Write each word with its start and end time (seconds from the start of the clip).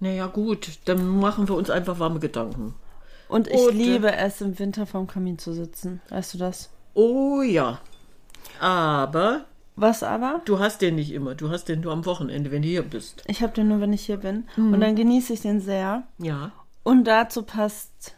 Naja, 0.00 0.26
gut, 0.26 0.78
dann 0.84 1.18
machen 1.18 1.48
wir 1.48 1.54
uns 1.54 1.70
einfach 1.70 1.98
warme 1.98 2.20
Gedanken. 2.20 2.74
Und 3.28 3.48
ich 3.48 3.60
Und, 3.60 3.74
liebe 3.74 4.12
es, 4.14 4.40
im 4.40 4.58
Winter 4.58 4.86
vorm 4.86 5.06
Kamin 5.06 5.38
zu 5.38 5.54
sitzen. 5.54 6.00
Weißt 6.10 6.34
du 6.34 6.38
das? 6.38 6.70
Oh 6.94 7.42
ja. 7.42 7.80
Aber 8.60 9.46
Was 9.76 10.02
aber? 10.02 10.42
du 10.44 10.58
hast 10.58 10.82
den 10.82 10.96
nicht 10.96 11.10
immer. 11.12 11.34
Du 11.34 11.50
hast 11.50 11.64
den 11.68 11.80
nur 11.80 11.92
am 11.92 12.04
Wochenende, 12.06 12.50
wenn 12.50 12.62
du 12.62 12.68
hier 12.68 12.82
bist. 12.82 13.22
Ich 13.26 13.42
habe 13.42 13.52
den 13.54 13.68
nur, 13.68 13.80
wenn 13.80 13.92
ich 13.92 14.04
hier 14.06 14.18
bin. 14.18 14.46
Mhm. 14.56 14.74
Und 14.74 14.80
dann 14.80 14.94
genieße 14.94 15.32
ich 15.32 15.40
den 15.40 15.60
sehr. 15.60 16.04
Ja. 16.18 16.52
Und 16.82 17.04
dazu 17.04 17.42
passt, 17.42 18.14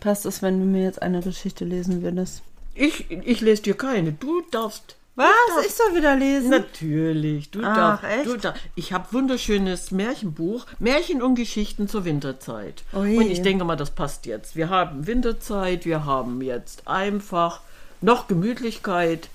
passt 0.00 0.26
es, 0.26 0.42
wenn 0.42 0.60
du 0.60 0.64
mir 0.64 0.84
jetzt 0.84 1.02
eine 1.02 1.20
Geschichte 1.20 1.64
lesen 1.64 2.02
würdest. 2.02 2.42
Ich, 2.74 3.10
ich 3.10 3.40
lese 3.40 3.62
dir 3.62 3.74
keine. 3.76 4.12
Du 4.12 4.42
darfst. 4.50 4.96
Was? 5.16 5.28
Ich 5.66 5.74
soll 5.74 5.94
wieder 5.94 6.16
lesen? 6.16 6.50
Natürlich. 6.50 7.50
Du 7.50 7.60
Ach, 7.62 7.76
darfst. 7.76 8.04
echt? 8.04 8.26
Du 8.26 8.36
darf, 8.36 8.58
ich 8.74 8.92
habe 8.92 9.12
wunderschönes 9.12 9.90
Märchenbuch. 9.92 10.66
Märchen 10.80 11.22
und 11.22 11.36
Geschichten 11.36 11.86
zur 11.88 12.04
Winterzeit. 12.04 12.82
Ui. 12.92 13.16
Und 13.16 13.30
ich 13.30 13.42
denke 13.42 13.64
mal, 13.64 13.76
das 13.76 13.90
passt 13.90 14.26
jetzt. 14.26 14.56
Wir 14.56 14.70
haben 14.70 15.06
Winterzeit. 15.06 15.84
Wir 15.84 16.04
haben 16.04 16.40
jetzt 16.42 16.88
einfach 16.88 17.60
noch 18.00 18.26
Gemütlichkeit. 18.26 19.28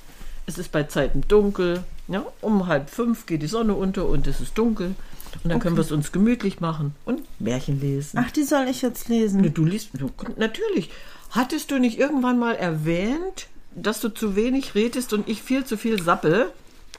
Es 0.45 0.57
ist 0.57 0.71
bei 0.71 0.83
Zeiten 0.83 1.23
dunkel. 1.27 1.83
Ja, 2.09 2.25
um 2.41 2.67
halb 2.67 2.89
fünf 2.89 3.25
geht 3.25 3.41
die 3.41 3.47
Sonne 3.47 3.75
unter 3.75 4.07
und 4.07 4.27
es 4.27 4.41
ist 4.41 4.57
dunkel. 4.57 4.95
Und 5.43 5.49
dann 5.51 5.59
können 5.59 5.77
wir 5.77 5.81
es 5.83 5.91
uns 5.91 6.11
gemütlich 6.11 6.59
machen 6.59 6.95
und 7.05 7.21
Märchen 7.39 7.79
lesen. 7.79 8.17
Ach, 8.19 8.31
die 8.31 8.43
soll 8.43 8.67
ich 8.67 8.81
jetzt 8.81 9.09
lesen. 9.09 9.41
Ne, 9.41 9.51
Du 9.51 9.63
liest, 9.63 9.91
du, 9.93 10.09
natürlich. 10.37 10.89
Hattest 11.29 11.69
du 11.69 11.77
nicht 11.77 11.99
irgendwann 11.99 12.39
mal 12.39 12.55
erwähnt, 12.55 13.47
dass 13.75 13.99
du 14.01 14.09
zu 14.09 14.35
wenig 14.35 14.75
redest 14.75 15.13
und 15.13 15.27
ich 15.27 15.41
viel 15.41 15.65
zu 15.65 15.77
viel 15.77 16.01
sappel? 16.01 16.51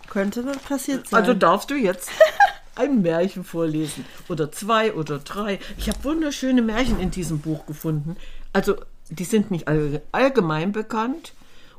Könnte 0.08 0.42
passiert 0.42 1.08
sein. 1.08 1.20
Also 1.20 1.34
darfst 1.34 1.70
du 1.70 1.74
jetzt 1.74 2.10
ein 2.74 3.02
Märchen 3.02 3.44
vorlesen. 3.44 4.04
Oder 4.28 4.50
zwei 4.52 4.94
oder 4.94 5.18
drei. 5.18 5.58
Ich 5.78 5.88
habe 5.88 6.02
wunderschöne 6.04 6.62
Märchen 6.62 6.98
in 7.00 7.10
diesem 7.10 7.40
Buch 7.40 7.66
gefunden. 7.66 8.16
Also, 8.52 8.76
die 9.08 9.24
sind 9.24 9.50
nicht 9.50 9.68
all, 9.68 10.02
allgemein 10.12 10.72
bekannt 10.72 11.32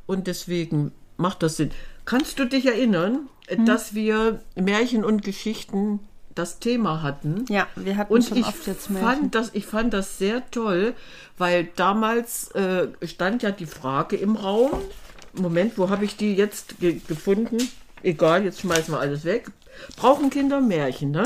und 0.06 0.28
deswegen 0.28 0.92
macht 1.18 1.44
das 1.44 1.58
Sinn. 1.58 1.72
Kannst 2.06 2.40
du 2.40 2.46
dich 2.46 2.66
erinnern, 2.66 3.30
Hm. 3.48 3.66
dass 3.66 3.94
wir 3.94 4.42
Märchen 4.56 5.04
und 5.04 5.24
Geschichten 5.24 6.00
das 6.36 6.60
Thema 6.60 7.02
hatten? 7.02 7.46
Ja, 7.50 7.68
wir 7.76 7.98
hatten 7.98 8.14
Und 8.14 8.24
schon 8.26 8.38
ich 8.38 8.46
oft 8.46 8.68
jetzt 8.68 8.90
Märchen. 8.90 9.08
fand, 9.08 9.36
das, 9.36 9.50
ich 9.54 9.66
fand 9.66 9.94
das 9.94 10.18
sehr 10.18 10.50
toll, 10.52 10.94
weil 11.38 11.70
damals 11.76 12.52
äh, 12.52 12.88
stand 13.06 13.44
ja 13.44 13.52
die 13.52 13.66
Frage 13.66 14.16
im 14.16 14.36
Raum, 14.36 14.72
Moment, 15.34 15.78
wo 15.78 15.90
habe 15.90 16.06
ich 16.06 16.18
die 16.18 16.36
jetzt 16.36 16.80
ge 16.80 17.00
gefunden? 17.08 17.58
Egal, 18.04 18.44
jetzt 18.44 18.62
schmeißen 18.62 18.94
wir 18.94 19.00
alles 19.00 19.24
weg. 19.26 19.50
Brauchen 19.96 20.30
Kinder 20.30 20.60
Märchen, 20.60 21.12
ne? 21.12 21.24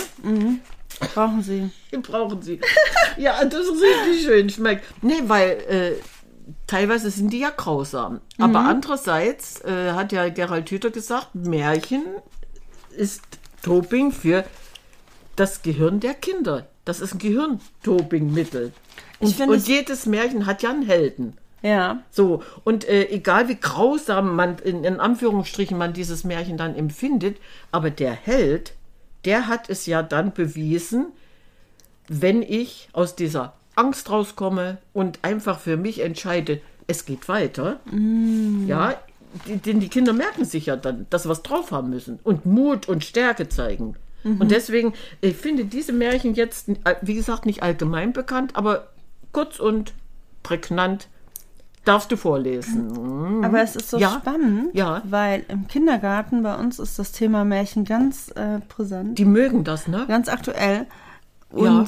Brauchen 1.14 1.42
sie. 1.42 1.72
Brauchen 2.04 2.42
sie. 2.42 2.60
ja, 3.18 3.44
das 3.46 3.62
ist 3.62 3.82
richtig 3.82 4.24
schön. 4.24 4.50
Schmeckt. 4.50 4.86
Nee, 5.02 5.22
weil 5.26 5.50
äh, 5.70 5.92
teilweise 6.68 7.10
sind 7.10 7.32
die 7.34 7.40
ja 7.40 7.50
grausam. 7.50 8.22
Aber 8.38 8.60
andererseits 8.60 9.62
äh, 9.62 9.92
hat 9.94 10.12
ja 10.12 10.30
Gerald 10.30 10.70
Hüther 10.70 10.92
gesagt, 10.92 11.34
Märchen 11.34 12.04
ist 12.96 13.24
Doping 13.64 14.12
für 14.12 14.44
das 15.36 15.62
Gehirn 15.62 16.00
der 16.00 16.14
Kinder. 16.14 16.68
Das 16.86 17.00
ist 17.02 17.16
ein 17.16 17.20
Gehirndopingmittel. 17.20 18.72
Und, 19.20 19.36
finde 19.36 19.54
und 19.54 19.58
es- 19.60 19.68
jedes 19.68 20.06
Märchen 20.06 20.46
hat 20.46 20.62
ja 20.64 20.70
einen 20.70 20.86
Helden. 20.86 21.34
Ja. 21.62 22.04
So, 22.12 22.44
und 22.64 22.88
äh, 22.88 23.10
egal 23.10 23.48
wie 23.48 23.56
grausam 23.56 24.36
man 24.36 24.58
in, 24.60 24.84
in 24.84 25.00
Anführungsstrichen 25.00 25.78
man 25.78 25.94
dieses 25.94 26.24
Märchen 26.24 26.58
dann 26.58 26.76
empfindet, 26.76 27.38
aber 27.72 27.90
der 27.90 28.12
Held, 28.14 28.74
der 29.24 29.48
hat 29.48 29.70
es 29.70 29.88
ja 29.88 30.04
dann 30.04 30.32
bewiesen, 30.34 31.08
wenn 32.08 32.44
ich 32.44 32.90
aus 32.94 33.16
dieser 33.16 33.54
Angst 33.76 34.12
rauskomme 34.12 34.78
und 34.94 35.20
einfach 35.24 35.60
für 35.60 35.76
mich 35.76 36.02
entscheide, 36.02 36.62
es 36.86 37.06
geht 37.06 37.28
weiter. 37.28 37.80
Ja, 38.68 38.94
die, 39.48 39.58
denn 39.58 39.80
die 39.80 39.90
Kinder 39.90 40.14
merken 40.14 40.46
sich 40.46 40.68
ja 40.68 40.76
dann, 40.76 41.08
dass 41.10 41.24
sie 41.24 41.30
was 41.30 41.42
drauf 41.42 41.72
haben 41.72 41.90
müssen 41.90 42.20
und 42.24 42.46
Mut 42.46 42.88
und 42.88 43.04
Stärke 43.04 43.50
zeigen. 43.50 43.96
Und 44.26 44.50
deswegen, 44.50 44.94
ich 45.22 45.36
finde 45.38 45.66
diese 45.66 45.94
Märchen 45.94 46.34
jetzt, 46.34 46.68
äh, 46.70 46.96
wie 47.02 47.14
gesagt, 47.14 47.46
nicht 47.46 47.62
allgemein 47.62 48.12
bekannt, 48.12 48.56
aber 48.56 48.88
kurz 49.32 49.60
und 49.60 49.94
prägnant 50.42 51.08
darfst 51.84 52.12
du 52.12 52.18
vorlesen. 52.18 53.44
Aber 53.44 53.62
es 53.62 53.76
ist 53.76 53.92
so 53.92 54.00
Ja. 54.00 54.18
spannend, 54.20 54.74
Ja. 54.74 55.04
weil 55.06 55.46
im 55.50 55.68
Kindergarten 55.68 56.42
bei 56.42 56.56
uns 56.56 56.80
ist 56.80 56.98
das 56.98 57.12
Thema 57.12 57.46
Märchen 57.46 57.86
ganz 57.86 58.32
äh, 58.32 58.60
präsent, 58.68 59.20
Die 59.20 59.26
mögen 59.26 59.64
das, 59.64 59.88
ne? 59.88 60.06
ganz 60.08 60.28
aktuell. 60.28 60.88
Und 61.52 61.64
Ja. 61.66 61.86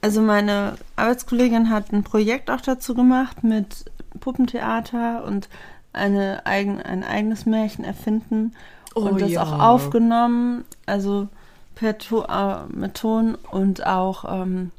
also 0.00 0.22
meine 0.22 0.76
Arbeitskollegin 0.96 1.68
hat 1.68 1.92
ein 1.92 2.02
Projekt 2.02 2.50
auch 2.50 2.62
dazu 2.62 2.94
gemacht 2.94 3.44
mit 3.44 3.84
Puppentheater 4.20 5.24
und 5.24 5.50
eine 5.92 6.46
eigen, 6.46 6.80
ein 6.80 7.04
eigenes 7.04 7.44
Märchen 7.44 7.84
erfinden 7.84 8.54
Oh 8.94 9.00
und 9.02 9.20
das 9.20 9.36
auch 9.36 9.58
aufgenommen, 9.60 10.64
also 10.86 11.28
per 11.74 11.98
to 11.98 12.24
äh, 12.24 12.64
mit 12.68 12.94
Ton 12.94 13.36
und 13.50 13.86
auch 13.86 14.24
ähm, 14.42 14.70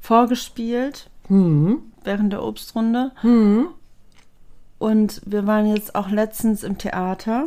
vorgespielt 0.00 1.10
Hm. 1.28 1.82
während 2.04 2.32
der 2.32 2.42
Obstrunde. 2.42 3.12
Und 4.78 5.20
wir 5.26 5.46
waren 5.46 5.66
jetzt 5.66 5.94
auch 5.94 6.08
letztens 6.08 6.62
im 6.62 6.78
Theater. 6.78 7.44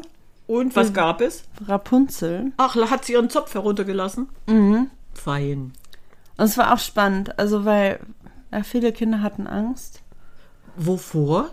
Und 0.47 0.75
was 0.75 0.93
gab 0.93 1.21
es? 1.21 1.45
Rapunzel. 1.65 2.51
Ach, 2.57 2.75
hat 2.75 3.05
sie 3.05 3.13
ihren 3.13 3.29
Zopf 3.29 3.53
heruntergelassen? 3.53 4.27
Mhm. 4.47 4.89
Fein. 5.13 5.73
Und 6.37 6.45
es 6.45 6.57
war 6.57 6.73
auch 6.73 6.79
spannend, 6.79 7.39
also 7.39 7.65
weil 7.65 7.99
ja, 8.51 8.63
viele 8.63 8.91
Kinder 8.91 9.21
hatten 9.21 9.47
Angst. 9.47 10.01
Wovor? 10.75 11.49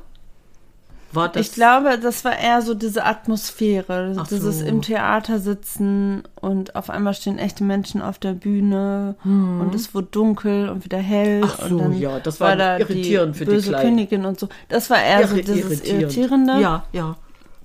War 1.12 1.30
das? 1.30 1.46
ich 1.46 1.52
glaube, 1.54 1.98
das 1.98 2.22
war 2.24 2.38
eher 2.38 2.60
so 2.60 2.74
diese 2.74 3.04
Atmosphäre, 3.06 4.14
Ach 4.18 4.26
dieses 4.28 4.58
so. 4.58 4.66
im 4.66 4.82
Theater 4.82 5.38
sitzen 5.38 6.22
und 6.40 6.76
auf 6.76 6.90
einmal 6.90 7.14
stehen 7.14 7.38
echte 7.38 7.64
Menschen 7.64 8.02
auf 8.02 8.18
der 8.18 8.32
Bühne 8.34 9.14
und 9.24 9.74
es 9.74 9.94
wurde 9.94 10.08
dunkel 10.10 10.68
und 10.68 10.84
wieder 10.84 10.98
hell. 10.98 11.40
Ach 11.44 11.60
so, 11.66 11.76
und 11.76 11.78
dann 11.78 11.98
ja, 11.98 12.20
das 12.20 12.40
war 12.40 12.56
da 12.56 12.78
irritierend 12.78 13.34
die 13.34 13.38
für 13.38 13.44
die 13.46 13.50
böse. 13.52 13.72
Königin 13.72 14.26
und 14.26 14.38
so. 14.38 14.48
Das 14.68 14.90
war 14.90 15.02
eher 15.02 15.26
so 15.26 15.36
Irri- 15.36 15.42
dieses 15.44 15.70
irritierend. 15.80 16.02
Irritierende. 16.02 16.60
Ja, 16.60 16.84
ja. 16.92 17.16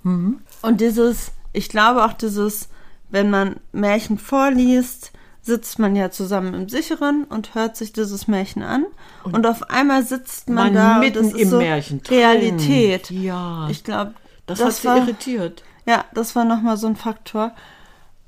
Und 0.04 0.82
dieses, 0.82 1.32
ich 1.54 1.70
glaube 1.70 2.04
auch 2.06 2.14
dieses, 2.14 2.70
wenn 3.10 3.30
man 3.30 3.58
Märchen 3.72 4.18
vorliest, 4.18 5.12
sitzt 5.44 5.78
man 5.78 5.96
ja 5.96 6.10
zusammen 6.10 6.54
im 6.54 6.70
Sicheren 6.70 7.26
und 7.26 7.54
hört 7.54 7.76
sich 7.76 7.92
dieses 7.94 8.28
Märchen 8.28 8.64
an. 8.64 8.86
Und, 9.24 9.46
auf 9.46 9.70
einmal 9.70 10.04
sitzt 10.04 10.50
man, 10.50 10.74
Man 10.74 10.74
da 10.74 10.98
mitten 11.00 11.20
und 11.20 11.26
das 11.26 11.34
ist 11.34 11.42
im 11.42 11.50
so 11.50 11.58
Märchen 11.58 12.02
drin. 12.02 12.18
Realität. 12.18 13.12
Ja. 13.12 13.68
Ich 13.70 13.84
glaube, 13.84 14.14
das, 14.46 14.60
das, 14.60 14.68
hat 14.68 14.74
sie 14.76 14.88
war, 14.88 14.98
irritiert. 14.98 15.64
ja, 15.86 16.06
das 16.14 16.36
war 16.36 16.46
nochmal 16.46 16.78
so 16.78 16.88
ein 16.88 16.96
Faktor. 16.96 17.52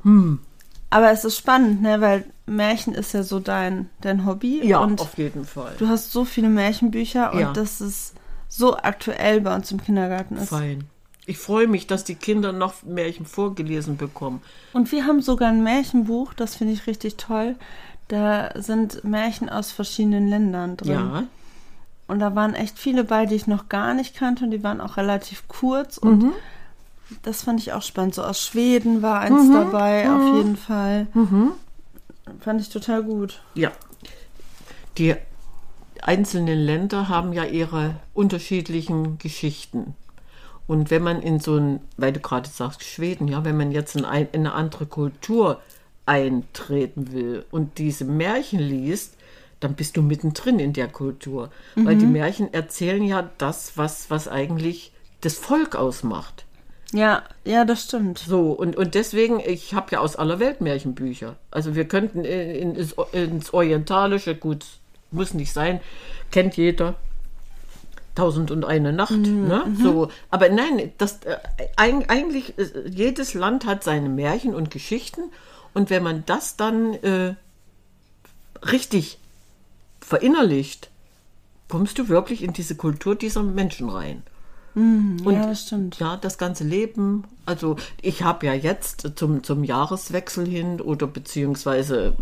Hm. 0.04 0.40
Aber 0.90 1.10
es 1.12 1.26
ist 1.26 1.38
spannend, 1.38 1.82
ne, 1.82 2.00
weil 2.02 2.26
Märchen 2.46 2.94
ist 2.94 3.14
ja 3.14 3.24
so 3.24 3.40
dein, 3.40 3.90
dein 4.02 4.26
Hobby. 4.26 4.62
Ja, 4.66 4.80
und 4.80 5.00
auf 5.02 5.18
jeden 5.18 5.46
Fall. 5.46 5.74
du 5.78 5.88
hast 5.88 6.12
so 6.12 6.26
viele 6.26 6.50
Märchenbücher 6.50 7.32
und 7.34 7.40
Ja. 7.40 7.54
das 7.54 7.82
ist 7.82 8.14
so 8.50 8.76
aktuell 8.78 9.42
bei 9.42 9.56
uns 9.56 9.72
im 9.72 9.82
Kindergarten 9.82 10.36
ist. 10.38 10.50
Fein. 10.50 10.86
Ich 11.28 11.38
freue 11.40 11.68
mich, 11.68 11.88
dass 11.88 12.04
die 12.04 12.16
Kinder 12.16 12.52
noch 12.52 12.84
Märchen 12.84 13.26
vorgelesen 13.26 13.98
bekommen. 13.98 14.42
Und 14.74 14.92
wir 14.92 15.06
haben 15.06 15.22
sogar 15.22 15.50
ein 15.50 15.64
Märchenbuch, 15.64 16.34
das 16.34 16.56
finde 16.56 16.74
ich 16.74 16.86
richtig 16.88 17.18
toll. 17.18 17.56
Da 18.08 18.52
sind 18.62 19.04
Märchen 19.04 19.50
aus 19.50 19.72
verschiedenen 19.72 20.28
Ländern 20.28 20.78
drin. 20.78 20.92
Ja. 20.92 21.24
Und 22.08 22.20
da 22.20 22.36
waren 22.36 22.54
echt 22.54 22.78
viele 22.78 23.04
bei, 23.04 23.26
die 23.26 23.34
ich 23.34 23.48
noch 23.48 23.68
gar 23.70 23.96
nicht 23.96 24.16
kannte 24.16 24.46
und 24.46 24.52
die 24.52 24.64
waren 24.64 24.80
auch 24.82 24.98
relativ 24.98 25.48
kurz. 25.48 25.98
Und 25.98 26.22
Mhm. 26.22 26.32
das 27.24 27.42
fand 27.42 27.60
ich 27.60 27.74
auch 27.74 27.82
spannend. 27.82 28.14
So 28.14 28.24
aus 28.24 28.40
Schweden 28.46 29.02
war 29.02 29.22
eins 29.22 29.52
dabei, 29.52 30.08
auf 30.12 30.36
jeden 30.38 30.56
Fall. 30.58 31.08
Fand 32.42 32.62
ich 32.62 32.70
total 32.70 33.02
gut. 33.02 33.42
Ja. 33.56 33.72
Die 35.00 35.16
einzelnen 36.04 36.60
Länder 36.60 37.10
haben 37.10 37.34
ja 37.34 37.44
ihre 37.46 37.96
unterschiedlichen 38.14 39.18
Geschichten. 39.18 39.96
Und 40.68 40.90
wenn 40.90 41.04
man 41.04 41.22
in 41.22 41.40
so 41.40 41.56
ein, 41.58 41.80
weil 41.98 42.14
du 42.14 42.20
gerade 42.20 42.50
sagst, 42.50 42.84
Schweden, 42.84 43.28
ja, 43.28 43.46
wenn 43.46 43.58
man 43.58 43.72
jetzt 43.72 43.96
in, 43.96 44.06
ein, 44.06 44.28
in 44.32 44.42
eine 44.42 44.54
andere 44.54 44.86
Kultur 44.88 45.62
eintreten 46.06 47.12
will 47.12 47.46
und 47.52 47.78
diese 47.78 48.06
Märchen 48.06 48.60
liest, 48.60 49.14
dann 49.60 49.74
bist 49.76 49.98
du 49.98 50.02
mittendrin 50.02 50.60
in 50.60 50.74
der 50.74 50.88
Kultur. 50.88 51.50
Weil 51.76 51.96
Mhm. 51.96 52.00
die 52.00 52.06
Märchen 52.08 52.54
erzählen 52.54 53.04
ja 53.04 53.30
das, 53.38 53.78
was, 53.78 54.10
was 54.10 54.28
eigentlich 54.28 54.92
das 55.22 55.36
Volk 55.36 55.76
ausmacht. 55.76 56.46
Ja, 56.94 57.24
ja, 57.44 57.66
das 57.66 57.84
stimmt. 57.84 58.20
So, 58.20 58.52
und, 58.52 58.76
und 58.76 58.96
deswegen, 58.96 59.40
ich 59.40 59.74
habe 59.74 59.88
ja 59.92 60.00
aus 60.00 60.16
aller 60.16 60.40
Welt 60.40 60.62
Märchenbücher. 60.62 61.36
Also 61.52 61.76
wir 61.76 61.86
könnten 61.86 62.24
in, 62.24 62.76
ins, 62.76 62.96
ins 63.12 63.54
Orientalische, 63.54 64.36
gut, 64.36 64.66
muss 65.12 65.34
nicht 65.34 65.52
sein, 65.52 65.80
kennt 66.32 66.58
jeder. 66.58 66.96
Tausend 68.16 68.50
und 68.50 68.64
eine 68.66 68.94
Nacht, 68.94 69.12
ne? 69.12 69.64
So, 69.84 70.10
aber 70.32 70.48
nein, 70.50 70.94
das 70.98 71.20
äh, 71.26 71.38
eig- 71.76 72.08
eigentlich 72.10 72.58
äh, 72.58 72.88
jedes 72.90 73.34
Land 73.34 73.66
hat 73.66 73.84
seine 73.84 74.08
Märchen 74.10 74.56
und 74.56 74.72
Geschichten 74.72 75.22
und 75.74 75.90
wenn 75.90 76.02
man 76.02 76.24
das 76.26 76.56
dann 76.56 76.94
äh, 76.96 77.36
richtig 78.66 79.18
verinnerlicht, 80.00 80.90
kommst 81.68 82.00
du 82.00 82.08
wirklich 82.08 82.42
in 82.44 82.54
diese 82.54 82.76
Kultur 82.76 83.16
dieser 83.16 83.44
Menschen 83.44 83.90
rein. 83.90 84.24
ja, 84.76 85.48
das 85.48 85.64
stimmt. 85.64 86.00
Ja, 86.00 86.16
das 86.18 86.38
ganze 86.38 86.64
Leben. 86.64 87.24
Also 87.46 87.76
ich 88.02 88.24
habe 88.24 88.46
ja 88.46 88.54
jetzt 88.54 89.12
zum, 89.16 89.44
zum 89.44 89.64
Jahreswechsel 89.64 90.48
hin 90.48 90.80
oder 90.82 91.08
beziehungsweise 91.08 92.16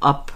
ab 0.00 0.32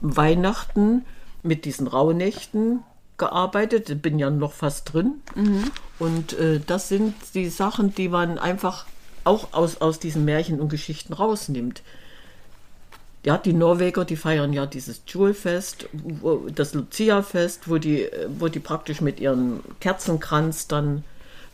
Weihnachten 0.00 1.04
mit 1.42 1.64
diesen 1.64 1.86
Rauhnächten 1.86 2.82
gearbeitet. 3.18 4.02
Bin 4.02 4.18
ja 4.18 4.30
noch 4.30 4.52
fast 4.52 4.92
drin. 4.92 5.14
Und 5.98 6.32
äh, 6.34 6.60
das 6.66 6.88
sind 6.88 7.14
die 7.34 7.48
Sachen, 7.48 7.94
die 7.94 8.08
man 8.08 8.38
einfach 8.38 8.86
auch 9.24 9.52
aus, 9.52 9.80
aus 9.80 9.98
diesen 9.98 10.24
Märchen 10.24 10.60
und 10.60 10.68
Geschichten 10.68 11.12
rausnimmt. 11.12 11.82
Ja, 13.24 13.38
die 13.38 13.54
Norweger, 13.54 14.04
die 14.04 14.16
feiern 14.16 14.52
ja 14.52 14.66
dieses 14.66 15.00
Julfest, 15.06 15.88
das 16.54 16.74
Lucia-Fest, 16.74 17.70
wo 17.70 17.78
die, 17.78 18.06
wo 18.38 18.48
die 18.48 18.60
praktisch 18.60 19.00
mit 19.00 19.18
ihrem 19.18 19.60
Kerzenkranz 19.80 20.68
dann 20.68 21.04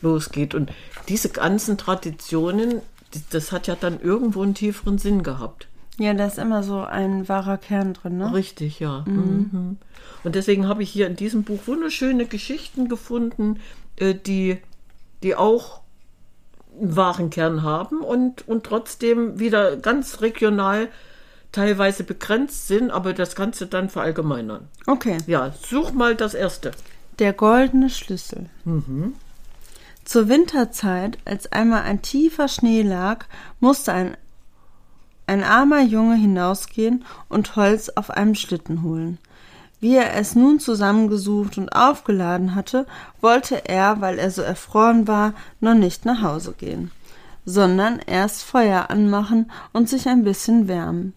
losgeht. 0.01 0.53
Und 0.53 0.71
diese 1.07 1.29
ganzen 1.29 1.77
Traditionen, 1.77 2.81
das 3.29 3.53
hat 3.53 3.67
ja 3.67 3.77
dann 3.79 4.01
irgendwo 4.01 4.41
einen 4.41 4.53
tieferen 4.53 4.97
Sinn 4.97 5.23
gehabt. 5.23 5.67
Ja, 6.01 6.15
da 6.15 6.25
ist 6.25 6.39
immer 6.39 6.63
so 6.63 6.81
ein 6.81 7.29
wahrer 7.29 7.59
Kern 7.59 7.93
drin, 7.93 8.17
ne? 8.17 8.33
Richtig, 8.33 8.79
ja. 8.79 9.03
Mhm. 9.07 9.77
Und 10.23 10.33
deswegen 10.33 10.67
habe 10.67 10.81
ich 10.81 10.89
hier 10.89 11.05
in 11.05 11.15
diesem 11.15 11.43
Buch 11.43 11.59
wunderschöne 11.67 12.25
Geschichten 12.25 12.89
gefunden, 12.89 13.59
äh, 13.97 14.15
die, 14.15 14.57
die 15.21 15.35
auch 15.35 15.81
einen 16.79 16.95
wahren 16.95 17.29
Kern 17.29 17.61
haben 17.61 18.01
und, 18.01 18.47
und 18.47 18.63
trotzdem 18.63 19.39
wieder 19.39 19.77
ganz 19.77 20.21
regional 20.21 20.87
teilweise 21.51 22.03
begrenzt 22.03 22.67
sind, 22.67 22.89
aber 22.89 23.13
das 23.13 23.35
du 23.61 23.65
dann 23.65 23.89
verallgemeinern. 23.89 24.69
Okay. 24.87 25.19
Ja, 25.27 25.53
such 25.61 25.91
mal 25.91 26.15
das 26.15 26.33
erste. 26.33 26.71
Der 27.19 27.33
goldene 27.33 27.91
Schlüssel. 27.91 28.49
Zur 30.03 30.29
Winterzeit, 30.29 31.19
als 31.25 31.51
einmal 31.51 31.83
ein 31.83 32.01
tiefer 32.01 32.47
Schnee 32.47 32.81
lag, 32.81 33.25
musste 33.59 33.93
ein, 33.93 34.17
ein 35.27 35.43
armer 35.43 35.81
Junge 35.81 36.15
hinausgehen 36.15 37.05
und 37.29 37.55
Holz 37.55 37.89
auf 37.89 38.09
einem 38.09 38.35
Schlitten 38.35 38.83
holen. 38.83 39.17
Wie 39.79 39.95
er 39.95 40.15
es 40.15 40.35
nun 40.35 40.59
zusammengesucht 40.59 41.57
und 41.57 41.69
aufgeladen 41.69 42.53
hatte, 42.53 42.85
wollte 43.19 43.67
er, 43.67 43.99
weil 43.99 44.19
er 44.19 44.29
so 44.29 44.43
erfroren 44.43 45.07
war, 45.07 45.33
noch 45.59 45.73
nicht 45.73 46.05
nach 46.05 46.21
Hause 46.21 46.53
gehen, 46.55 46.91
sondern 47.45 47.99
erst 48.05 48.43
Feuer 48.43 48.91
anmachen 48.91 49.51
und 49.73 49.89
sich 49.89 50.07
ein 50.07 50.23
bisschen 50.23 50.67
wärmen. 50.67 51.13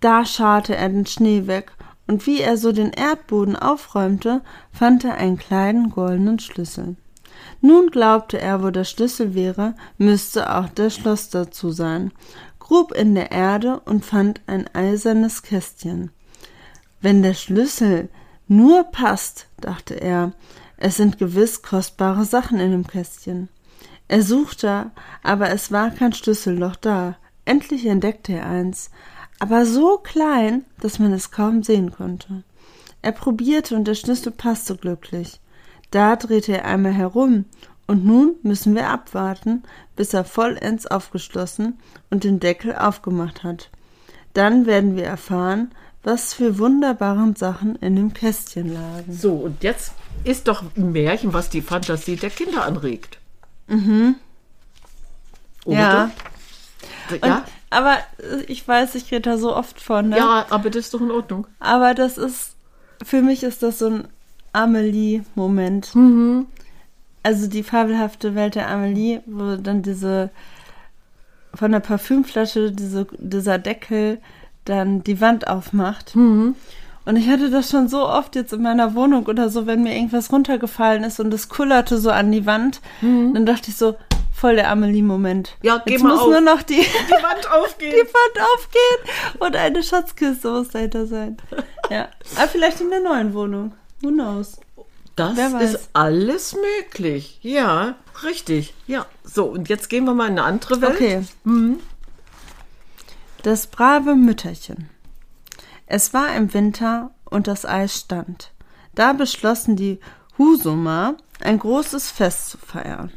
Da 0.00 0.24
scharte 0.24 0.74
er 0.74 0.88
den 0.88 1.04
Schnee 1.04 1.46
weg, 1.46 1.72
und 2.06 2.26
wie 2.26 2.40
er 2.40 2.56
so 2.56 2.72
den 2.72 2.90
Erdboden 2.90 3.54
aufräumte, 3.54 4.40
fand 4.72 5.04
er 5.04 5.14
einen 5.14 5.36
kleinen 5.36 5.90
goldenen 5.90 6.40
Schlüssel. 6.40 6.96
Nun 7.60 7.90
glaubte 7.90 8.40
er, 8.40 8.62
wo 8.62 8.70
der 8.70 8.84
Schlüssel 8.84 9.34
wäre, 9.34 9.74
müsste 9.98 10.54
auch 10.56 10.68
der 10.70 10.90
Schloss 10.90 11.28
dazu 11.28 11.70
sein, 11.70 12.10
grub 12.70 12.92
in 12.92 13.16
der 13.16 13.32
Erde 13.32 13.80
und 13.80 14.04
fand 14.04 14.42
ein 14.46 14.72
eisernes 14.72 15.42
Kästchen. 15.42 16.12
Wenn 17.00 17.20
der 17.20 17.34
Schlüssel 17.34 18.08
nur 18.46 18.84
passt, 18.84 19.48
dachte 19.60 19.94
er, 19.94 20.34
es 20.76 20.96
sind 20.96 21.18
gewiss 21.18 21.62
kostbare 21.62 22.24
Sachen 22.24 22.60
in 22.60 22.70
dem 22.70 22.86
Kästchen. 22.86 23.48
Er 24.06 24.22
suchte, 24.22 24.92
aber 25.24 25.50
es 25.50 25.72
war 25.72 25.90
kein 25.90 26.12
Schlüsselloch 26.12 26.76
da. 26.76 27.16
Endlich 27.44 27.86
entdeckte 27.86 28.34
er 28.34 28.46
eins, 28.46 28.92
aber 29.40 29.66
so 29.66 29.98
klein, 29.98 30.64
dass 30.80 31.00
man 31.00 31.12
es 31.12 31.32
kaum 31.32 31.64
sehen 31.64 31.90
konnte. 31.90 32.44
Er 33.02 33.10
probierte 33.10 33.74
und 33.74 33.88
der 33.88 33.96
Schlüssel 33.96 34.30
passte 34.30 34.76
glücklich. 34.76 35.40
Da 35.90 36.14
drehte 36.14 36.52
er 36.52 36.66
einmal 36.66 36.92
herum, 36.92 37.46
und 37.90 38.06
nun 38.06 38.36
müssen 38.44 38.76
wir 38.76 38.88
abwarten, 38.88 39.64
bis 39.96 40.14
er 40.14 40.24
vollends 40.24 40.86
aufgeschlossen 40.86 41.76
und 42.08 42.22
den 42.22 42.38
Deckel 42.38 42.76
aufgemacht 42.76 43.42
hat. 43.42 43.68
Dann 44.32 44.64
werden 44.64 44.94
wir 44.94 45.02
erfahren, 45.02 45.72
was 46.04 46.32
für 46.32 46.60
wunderbaren 46.60 47.34
Sachen 47.34 47.74
in 47.74 47.96
dem 47.96 48.14
Kästchen 48.14 48.72
lagen. 48.72 49.12
So, 49.12 49.32
und 49.32 49.64
jetzt 49.64 49.94
ist 50.22 50.46
doch 50.46 50.62
ein 50.76 50.92
Märchen, 50.92 51.32
was 51.32 51.50
die 51.50 51.62
Fantasie 51.62 52.14
der 52.14 52.30
Kinder 52.30 52.64
anregt. 52.64 53.18
Oder? 53.66 53.76
Mhm. 53.76 54.14
Ja. 55.66 56.10
Ja, 57.24 57.36
Und, 57.38 57.42
aber 57.70 57.98
äh, 58.18 58.44
ich 58.46 58.68
weiß, 58.68 58.94
ich 58.94 59.10
rede 59.10 59.30
da 59.30 59.36
so 59.36 59.52
oft 59.52 59.80
von, 59.80 60.10
ne? 60.10 60.16
ja, 60.16 60.46
aber 60.50 60.70
das 60.70 60.84
ist 60.84 60.94
doch 60.94 61.00
in 61.00 61.10
Ordnung. 61.10 61.48
Aber 61.58 61.94
das 61.94 62.18
ist, 62.18 62.54
für 63.04 63.20
mich 63.20 63.42
ist 63.42 63.64
das 63.64 63.80
so 63.80 63.88
ein 63.88 64.08
Amelie-Moment. 64.52 65.92
Mhm. 65.96 66.46
Also 67.22 67.48
die 67.48 67.62
fabelhafte 67.62 68.34
Welt 68.34 68.54
der 68.54 68.68
Amelie, 68.68 69.20
wo 69.26 69.56
dann 69.56 69.82
diese 69.82 70.30
von 71.54 71.72
der 71.72 71.80
Parfümflasche 71.80 72.70
diese, 72.72 73.06
dieser 73.18 73.58
Deckel 73.58 74.18
dann 74.64 75.02
die 75.02 75.20
Wand 75.20 75.48
aufmacht. 75.48 76.14
Mhm. 76.14 76.54
Und 77.04 77.16
ich 77.16 77.28
hatte 77.28 77.50
das 77.50 77.70
schon 77.70 77.88
so 77.88 78.06
oft 78.06 78.36
jetzt 78.36 78.52
in 78.52 78.62
meiner 78.62 78.94
Wohnung 78.94 79.26
oder 79.26 79.48
so, 79.48 79.66
wenn 79.66 79.82
mir 79.82 79.94
irgendwas 79.96 80.30
runtergefallen 80.30 81.02
ist 81.02 81.18
und 81.18 81.32
es 81.34 81.48
kullerte 81.48 81.98
so 81.98 82.10
an 82.10 82.30
die 82.30 82.46
Wand, 82.46 82.80
dann 83.00 83.46
dachte 83.46 83.70
ich 83.70 83.76
so, 83.76 83.96
voll 84.32 84.54
der 84.54 84.70
Amelie-Moment. 84.70 85.56
Mhm. 85.60 85.66
Ja, 85.66 85.82
geh 85.84 85.94
Jetzt 85.94 86.02
mal 86.02 86.10
muss 86.12 86.20
auf. 86.20 86.28
nur 86.28 86.40
noch 86.40 86.62
die, 86.62 86.76
Die 86.76 87.22
Wand 87.22 87.50
aufgeht. 87.52 87.92
die 87.94 87.96
Wand 87.96 88.46
aufgehen 88.54 89.40
und 89.40 89.56
eine 89.56 89.82
Schatzkiste 89.82 90.50
muss 90.50 90.68
dahinter 90.68 91.06
sein. 91.06 91.36
Ja, 91.90 92.08
aber 92.36 92.48
vielleicht 92.48 92.80
in 92.80 92.90
der 92.90 93.00
neuen 93.00 93.34
Wohnung. 93.34 93.72
Who 94.02 94.08
knows? 94.10 94.60
Das 95.28 95.52
ist 95.62 95.90
alles 95.92 96.54
möglich. 96.54 97.38
Ja, 97.42 97.96
richtig. 98.22 98.74
Ja. 98.86 99.06
So, 99.22 99.46
und 99.46 99.68
jetzt 99.68 99.88
gehen 99.88 100.04
wir 100.04 100.14
mal 100.14 100.26
in 100.28 100.38
eine 100.38 100.44
andere 100.44 100.80
Welt. 100.80 100.94
Okay. 100.94 101.22
Das 103.42 103.66
brave 103.68 104.16
Mütterchen. 104.16 104.88
Es 105.86 106.12
war 106.14 106.34
im 106.34 106.52
Winter 106.54 107.10
und 107.24 107.46
das 107.46 107.64
Eis 107.64 107.96
stand. 107.96 108.52
Da 108.94 109.12
beschlossen 109.12 109.76
die 109.76 109.98
Husumer, 110.38 111.16
ein 111.40 111.58
großes 111.58 112.10
Fest 112.10 112.50
zu 112.50 112.58
feiern. 112.58 113.12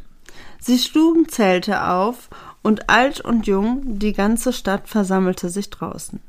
Sie 0.60 0.80
schlugen 0.80 1.28
Zelte 1.30 1.84
auf 1.86 2.30
und 2.62 2.90
alt 2.90 3.22
und 3.22 3.48
jung, 3.48 4.00
die 4.00 4.14
ganze 4.14 4.54
Stadt 4.54 4.88
versammelte 4.88 5.50
sich 5.50 5.70
draußen. 5.70 6.22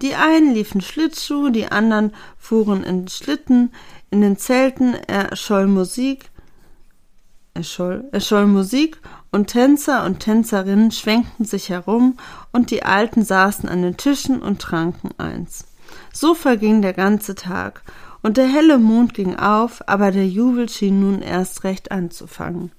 Die 0.00 0.14
einen 0.14 0.54
liefen 0.54 0.80
Schlittschuh, 0.80 1.50
die 1.50 1.66
anderen 1.66 2.14
fuhren 2.38 2.84
in 2.84 3.08
Schlitten, 3.08 3.72
in 4.10 4.20
den 4.20 4.36
Zelten 4.36 4.94
erscholl 4.94 5.66
Musik, 5.66 6.30
erscholl, 7.54 8.08
erscholl 8.12 8.46
Musik 8.46 8.98
und 9.30 9.48
Tänzer 9.48 10.04
und 10.04 10.20
Tänzerinnen 10.20 10.90
schwenkten 10.90 11.44
sich 11.44 11.68
herum 11.68 12.16
und 12.52 12.70
die 12.70 12.82
Alten 12.82 13.22
saßen 13.24 13.68
an 13.68 13.82
den 13.82 13.96
Tischen 13.96 14.42
und 14.42 14.60
tranken 14.60 15.10
eins. 15.18 15.66
So 16.12 16.34
verging 16.34 16.82
der 16.82 16.92
ganze 16.92 17.34
Tag 17.34 17.82
und 18.22 18.36
der 18.36 18.46
helle 18.46 18.78
Mond 18.78 19.14
ging 19.14 19.36
auf, 19.36 19.88
aber 19.88 20.10
der 20.10 20.26
Jubel 20.26 20.68
schien 20.68 21.00
nun 21.00 21.22
erst 21.22 21.64
recht 21.64 21.90
anzufangen. 21.92 22.72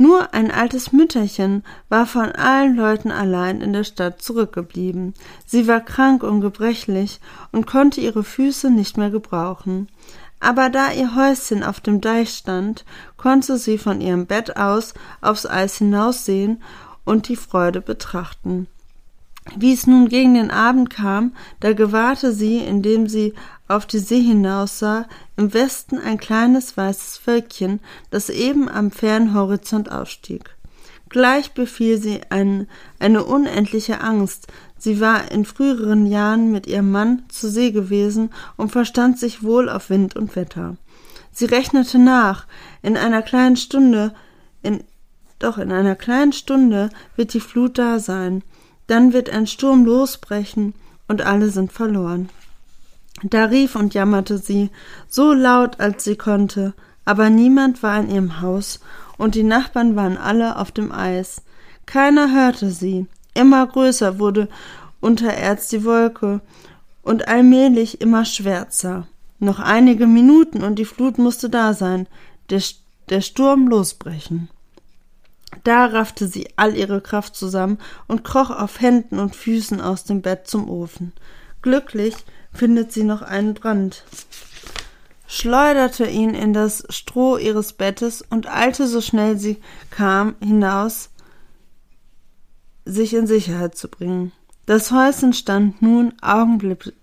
Nur 0.00 0.32
ein 0.32 0.52
altes 0.52 0.92
Mütterchen 0.92 1.64
war 1.88 2.06
von 2.06 2.30
allen 2.30 2.76
Leuten 2.76 3.10
allein 3.10 3.60
in 3.60 3.72
der 3.72 3.82
Stadt 3.82 4.22
zurückgeblieben. 4.22 5.12
Sie 5.44 5.66
war 5.66 5.80
krank 5.80 6.22
und 6.22 6.40
gebrechlich 6.40 7.20
und 7.50 7.66
konnte 7.66 8.00
ihre 8.00 8.22
Füße 8.22 8.70
nicht 8.70 8.96
mehr 8.96 9.10
gebrauchen. 9.10 9.88
Aber 10.38 10.70
da 10.70 10.92
ihr 10.92 11.16
Häuschen 11.16 11.64
auf 11.64 11.80
dem 11.80 12.00
Deich 12.00 12.30
stand, 12.30 12.84
konnte 13.16 13.58
sie 13.58 13.76
von 13.76 14.00
ihrem 14.00 14.26
Bett 14.26 14.56
aus 14.56 14.94
aufs 15.20 15.46
Eis 15.46 15.78
hinaussehen 15.78 16.62
und 17.04 17.26
die 17.26 17.36
Freude 17.36 17.80
betrachten. 17.80 18.68
Wie 19.56 19.72
es 19.72 19.86
nun 19.86 20.08
gegen 20.08 20.34
den 20.34 20.50
Abend 20.50 20.90
kam, 20.90 21.32
da 21.60 21.72
gewahrte 21.72 22.32
sie, 22.32 22.58
indem 22.58 23.08
sie 23.08 23.34
auf 23.66 23.86
die 23.86 23.98
See 23.98 24.20
hinaussah, 24.20 25.06
im 25.36 25.52
Westen 25.52 25.98
ein 25.98 26.18
kleines 26.18 26.76
weißes 26.76 27.20
Wölkchen, 27.26 27.80
das 28.10 28.30
eben 28.30 28.68
am 28.68 28.90
fernen 28.90 29.34
Horizont 29.34 29.90
aufstieg. 29.90 30.56
Gleich 31.08 31.52
befiel 31.52 31.98
sie 31.98 32.20
ein, 32.28 32.66
eine 32.98 33.24
unendliche 33.24 34.00
Angst. 34.00 34.48
Sie 34.76 35.00
war 35.00 35.30
in 35.32 35.44
früheren 35.44 36.06
Jahren 36.06 36.52
mit 36.52 36.66
ihrem 36.66 36.90
Mann 36.90 37.22
zur 37.28 37.50
See 37.50 37.70
gewesen 37.70 38.30
und 38.56 38.72
verstand 38.72 39.18
sich 39.18 39.42
wohl 39.42 39.68
auf 39.68 39.90
Wind 39.90 40.16
und 40.16 40.36
Wetter. 40.36 40.76
Sie 41.32 41.46
rechnete 41.46 41.98
nach. 41.98 42.46
In 42.82 42.96
einer 42.96 43.22
kleinen 43.22 43.56
Stunde, 43.56 44.12
in, 44.62 44.84
doch 45.38 45.56
in 45.56 45.72
einer 45.72 45.94
kleinen 45.94 46.32
Stunde 46.32 46.90
wird 47.16 47.32
die 47.32 47.40
Flut 47.40 47.78
da 47.78 47.98
sein. 47.98 48.42
Dann 48.88 49.12
wird 49.12 49.30
ein 49.30 49.46
Sturm 49.46 49.84
losbrechen 49.84 50.74
und 51.06 51.22
alle 51.22 51.50
sind 51.50 51.72
verloren. 51.72 52.28
Da 53.22 53.44
rief 53.44 53.76
und 53.76 53.94
jammerte 53.94 54.38
sie, 54.38 54.70
so 55.08 55.32
laut 55.32 55.78
als 55.78 56.04
sie 56.04 56.16
konnte, 56.16 56.74
aber 57.04 57.30
niemand 57.30 57.82
war 57.82 58.00
in 58.00 58.10
ihrem 58.10 58.40
Haus, 58.40 58.80
und 59.16 59.34
die 59.34 59.42
Nachbarn 59.42 59.96
waren 59.96 60.16
alle 60.16 60.56
auf 60.56 60.70
dem 60.72 60.92
Eis. 60.92 61.42
Keiner 61.86 62.32
hörte 62.32 62.70
sie. 62.70 63.06
Immer 63.34 63.66
größer 63.66 64.18
wurde 64.18 64.48
untererz 65.00 65.68
die 65.68 65.84
Wolke 65.84 66.40
und 67.02 67.28
allmählich 67.28 68.00
immer 68.00 68.24
schwärzer. 68.24 69.06
Noch 69.38 69.58
einige 69.58 70.06
Minuten 70.06 70.62
und 70.62 70.76
die 70.76 70.84
Flut 70.84 71.18
musste 71.18 71.48
da 71.50 71.74
sein, 71.74 72.06
der, 72.50 72.62
der 73.08 73.20
Sturm 73.20 73.68
losbrechen. 73.68 74.48
Da 75.64 75.86
raffte 75.86 76.28
sie 76.28 76.48
all 76.56 76.76
ihre 76.76 77.00
Kraft 77.00 77.36
zusammen 77.36 77.78
und 78.06 78.24
kroch 78.24 78.50
auf 78.50 78.80
Händen 78.80 79.18
und 79.18 79.36
Füßen 79.36 79.80
aus 79.80 80.04
dem 80.04 80.22
Bett 80.22 80.46
zum 80.46 80.68
Ofen. 80.68 81.12
Glücklich 81.62 82.14
findet 82.52 82.92
sie 82.92 83.04
noch 83.04 83.22
einen 83.22 83.54
Brand, 83.54 84.04
schleuderte 85.26 86.06
ihn 86.06 86.34
in 86.34 86.52
das 86.52 86.84
Stroh 86.88 87.36
ihres 87.36 87.72
Bettes 87.74 88.22
und 88.28 88.48
eilte 88.48 88.86
so 88.86 89.00
schnell 89.00 89.38
sie 89.38 89.58
kam 89.90 90.34
hinaus, 90.40 91.10
sich 92.84 93.14
in 93.14 93.26
Sicherheit 93.26 93.76
zu 93.76 93.88
bringen. 93.88 94.32
Das 94.66 94.90
Häuschen 94.90 95.32
stand 95.32 95.82
nun 95.82 96.14
augenblick, 96.20 96.94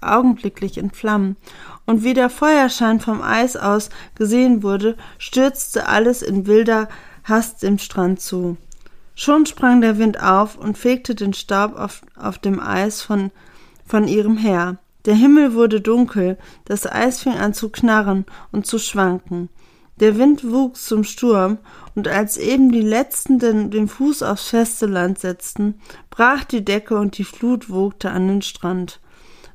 augenblicklich 0.00 0.78
in 0.78 0.90
Flammen, 0.90 1.36
und 1.84 2.02
wie 2.02 2.14
der 2.14 2.30
Feuerschein 2.30 3.00
vom 3.00 3.22
Eis 3.22 3.56
aus 3.56 3.90
gesehen 4.14 4.62
wurde, 4.62 4.96
stürzte 5.18 5.86
alles 5.86 6.22
in 6.22 6.46
wilder 6.46 6.88
Hast 7.28 7.64
dem 7.64 7.78
Strand 7.78 8.20
zu. 8.20 8.56
Schon 9.16 9.46
sprang 9.46 9.80
der 9.80 9.98
Wind 9.98 10.22
auf 10.22 10.56
und 10.56 10.78
fegte 10.78 11.16
den 11.16 11.32
Staub 11.32 11.74
auf, 11.74 12.02
auf 12.14 12.38
dem 12.38 12.60
Eis 12.60 13.02
von, 13.02 13.32
von 13.84 14.06
ihrem 14.06 14.36
her. 14.36 14.78
Der 15.06 15.16
Himmel 15.16 15.52
wurde 15.54 15.80
dunkel, 15.80 16.38
das 16.66 16.86
Eis 16.86 17.22
fing 17.22 17.32
an 17.32 17.52
zu 17.52 17.70
knarren 17.70 18.26
und 18.52 18.64
zu 18.64 18.78
schwanken. 18.78 19.48
Der 19.98 20.18
Wind 20.18 20.48
wuchs 20.48 20.86
zum 20.86 21.02
Sturm, 21.02 21.58
und 21.96 22.06
als 22.06 22.36
eben 22.36 22.70
die 22.70 22.80
letzten 22.80 23.40
den, 23.40 23.72
den 23.72 23.88
Fuß 23.88 24.22
aufs 24.22 24.50
feste 24.50 24.86
Land 24.86 25.18
setzten, 25.18 25.80
brach 26.10 26.44
die 26.44 26.64
Decke 26.64 26.96
und 26.96 27.18
die 27.18 27.24
Flut 27.24 27.68
wogte 27.70 28.12
an 28.12 28.28
den 28.28 28.42
Strand. 28.42 29.00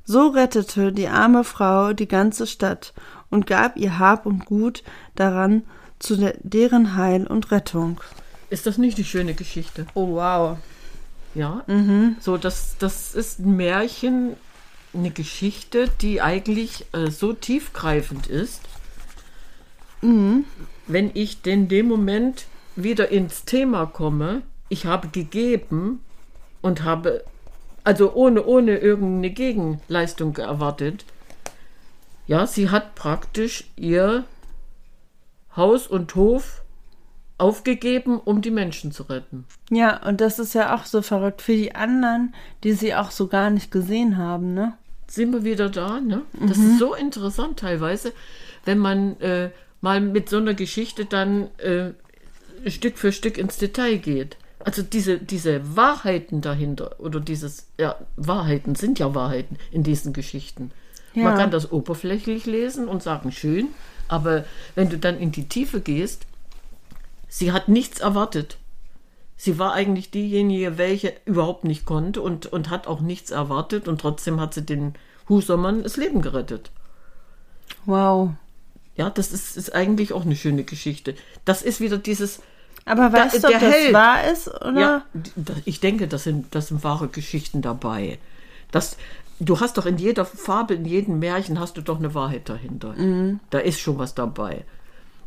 So 0.04 0.28
rettete 0.28 0.92
die 0.92 1.08
arme 1.08 1.46
Frau 1.46 1.94
die 1.94 2.10
ganze 2.10 2.48
Stadt 2.48 2.94
und 3.30 3.48
gab 3.48 3.78
ihr 3.78 3.98
Hab 3.98 4.26
und 4.26 4.46
Gut 4.46 4.84
daran 5.16 5.64
zu 6.02 6.18
de 6.18 6.34
deren 6.42 6.96
Heil 6.96 7.28
und 7.28 7.52
Rettung. 7.52 8.02
Ist 8.50 8.66
das 8.66 8.78
nicht 8.78 8.98
die 8.98 9.06
schöne 9.06 9.34
Geschichte? 9.34 9.86
Oh 9.94 10.16
wow. 10.16 10.58
Ja. 11.34 11.64
Mhm. 11.68 12.18
So, 12.20 12.38
das, 12.38 12.76
das 12.80 13.16
ist 13.16 13.40
ein 13.40 13.56
Märchen, 13.56 14.36
eine 14.94 15.12
Geschichte, 15.12 15.90
die 16.02 16.22
eigentlich 16.22 16.86
äh, 16.92 17.10
so 17.10 17.34
tiefgreifend 17.34 18.28
ist, 18.28 18.62
mhm. 20.02 20.46
wenn 20.88 21.12
ich 21.14 21.46
in 21.46 21.70
dem 21.70 21.88
Moment 21.88 22.46
wieder 22.76 23.10
ins 23.10 23.46
Thema 23.46 23.86
komme, 23.86 24.42
ich 24.68 24.86
habe 24.86 25.08
gegeben 25.08 26.02
und 26.62 26.84
habe, 26.84 27.24
also 27.84 28.14
ohne, 28.14 28.46
ohne 28.46 28.78
irgendeine 28.78 29.30
Gegenleistung 29.30 30.36
erwartet. 30.38 31.06
Ja, 32.28 32.48
sie 32.48 32.70
hat 32.70 32.96
praktisch 32.96 33.66
ihr 33.76 34.26
Haus 35.56 35.88
und 35.88 36.16
Hof 36.16 36.64
aufgegeben, 37.38 38.20
um 38.20 38.42
die 38.42 38.52
Menschen 38.52 38.92
zu 38.92 39.04
retten. 39.04 39.46
Ja, 39.70 40.06
und 40.08 40.22
das 40.22 40.38
ist 40.38 40.54
ja 40.54 40.76
auch 40.76 40.86
so 40.86 41.02
verrückt 41.02 41.42
für 41.42 41.56
die 41.56 41.74
anderen, 41.74 42.36
die 42.64 42.74
sie 42.74 42.94
auch 42.94 43.12
so 43.12 43.28
gar 43.28 43.50
nicht 43.50 43.72
gesehen 43.72 44.18
haben, 44.18 44.54
ne? 44.54 44.74
sind 45.12 45.34
wir 45.34 45.44
wieder 45.44 45.70
da. 45.70 46.00
Ne? 46.00 46.22
Das 46.40 46.58
mhm. 46.58 46.72
ist 46.72 46.80
so 46.80 46.96
interessant 46.96 47.60
teilweise, 47.60 48.14
wenn 48.66 48.78
man 48.78 49.20
äh, 49.20 49.50
mal 49.82 50.00
mit 50.02 50.30
so 50.30 50.38
einer 50.38 50.54
Geschichte 50.54 51.06
dann 51.06 51.50
äh, 51.58 51.92
Stück 52.70 52.98
für 52.98 53.12
Stück 53.12 53.38
ins 53.38 53.58
Detail 53.58 53.98
geht. 53.98 54.38
Also 54.60 54.84
diese, 54.84 55.18
diese 55.18 55.76
Wahrheiten 55.76 56.42
dahinter 56.42 56.96
oder 57.00 57.20
dieses, 57.20 57.68
ja, 57.80 57.96
Wahrheiten 58.16 58.76
sind 58.76 59.00
ja 59.00 59.14
Wahrheiten 59.16 59.58
in 59.72 59.84
diesen 59.84 60.14
Geschichten. 60.14 60.72
Ja. 61.14 61.24
Man 61.24 61.38
kann 61.38 61.52
das 61.52 61.72
oberflächlich 61.72 62.46
lesen 62.46 62.88
und 62.88 63.02
sagen, 63.04 63.32
schön, 63.32 63.70
aber 64.12 64.44
wenn 64.76 64.90
du 64.90 64.98
dann 64.98 65.18
in 65.18 65.32
die 65.32 65.48
Tiefe 65.48 65.80
gehst, 65.80 66.26
sie 67.30 67.54
hat 67.54 67.70
nichts 67.70 68.02
erwartet. 68.02 68.58
Sie 69.38 69.58
war 69.58 69.74
eigentlich 69.74 70.12
diejenige, 70.12 70.78
welche 70.78 71.14
überhaupt 71.26 71.64
nicht 71.64 71.86
konnte 71.86 72.22
und, 72.22 72.46
und 72.46 72.70
hat 72.70 72.88
auch 72.88 73.00
nichts 73.00 73.32
erwartet 73.32 73.88
und 73.88 74.02
trotzdem 74.02 74.42
hat 74.42 74.54
sie 74.54 74.64
den 74.64 74.96
Husermann 75.30 75.82
das 75.84 75.96
Leben 75.96 76.22
gerettet. 76.22 76.72
Wow. 77.86 78.32
Ja, 78.98 79.10
das 79.10 79.32
ist, 79.32 79.56
ist 79.56 79.74
eigentlich 79.74 80.12
auch 80.12 80.26
eine 80.26 80.36
schöne 80.36 80.66
Geschichte. 80.66 81.16
Das 81.46 81.62
ist 81.62 81.80
wieder 81.80 81.98
dieses. 81.98 82.42
Aber 82.84 83.14
weißt 83.14 83.42
da, 83.42 83.48
du, 83.48 83.56
ob 83.56 83.62
das 83.62 83.72
Held, 83.72 83.94
wahr 83.94 84.30
ist, 84.30 84.50
oder? 84.50 84.80
Ja, 84.80 85.06
ich 85.64 85.80
denke, 85.80 86.10
das 86.10 86.26
sind, 86.26 86.54
das 86.54 86.68
sind 86.68 86.84
wahre 86.84 87.08
Geschichten 87.08 87.62
dabei. 87.62 88.20
Das, 88.72 88.98
du 89.42 89.60
hast 89.60 89.78
doch 89.78 89.86
in 89.86 89.98
jeder 89.98 90.24
Fabel, 90.26 90.78
in 90.78 90.86
jedem 90.86 91.20
Märchen 91.20 91.60
hast 91.60 91.76
du 91.78 91.82
doch 91.82 92.00
eine 92.00 92.14
Wahrheit 92.14 92.48
dahinter. 92.48 92.94
Mhm. 92.94 93.40
Da 93.50 93.60
ist 93.60 93.80
schon 93.80 93.98
was 93.98 94.16
dabei. 94.16 94.66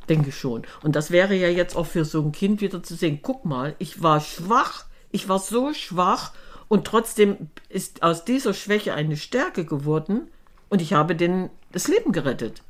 Denke 0.09 0.33
schon. 0.33 0.63
Und 0.83 0.97
das 0.97 1.11
wäre 1.11 1.35
ja 1.35 1.49
jetzt 1.49 1.77
auch 1.77 1.87
für 1.87 2.05
so 2.05 2.23
ein 2.23 2.33
Kind 2.33 2.61
wieder 2.61 2.83
zu 2.83 2.95
sehen. 2.95 3.21
Guck 3.23 3.45
mal, 3.45 3.75
ich 3.79 4.03
war 4.03 4.21
schwach, 4.21 4.85
ich 5.11 5.29
war 5.29 5.39
so 5.39 5.73
schwach 5.75 6.33
und 6.69 6.87
trotzdem 6.87 7.49
ist 7.69 8.03
aus 8.03 8.25
dieser 8.25 8.55
Schwäche 8.55 8.95
eine 8.95 9.17
Stärke 9.17 9.65
geworden 9.65 10.29
und 10.69 10.81
ich 10.81 10.93
habe 10.93 11.17
den, 11.17 11.51
das 11.73 11.89
Leben 11.89 12.13
gerettet. 12.13 12.63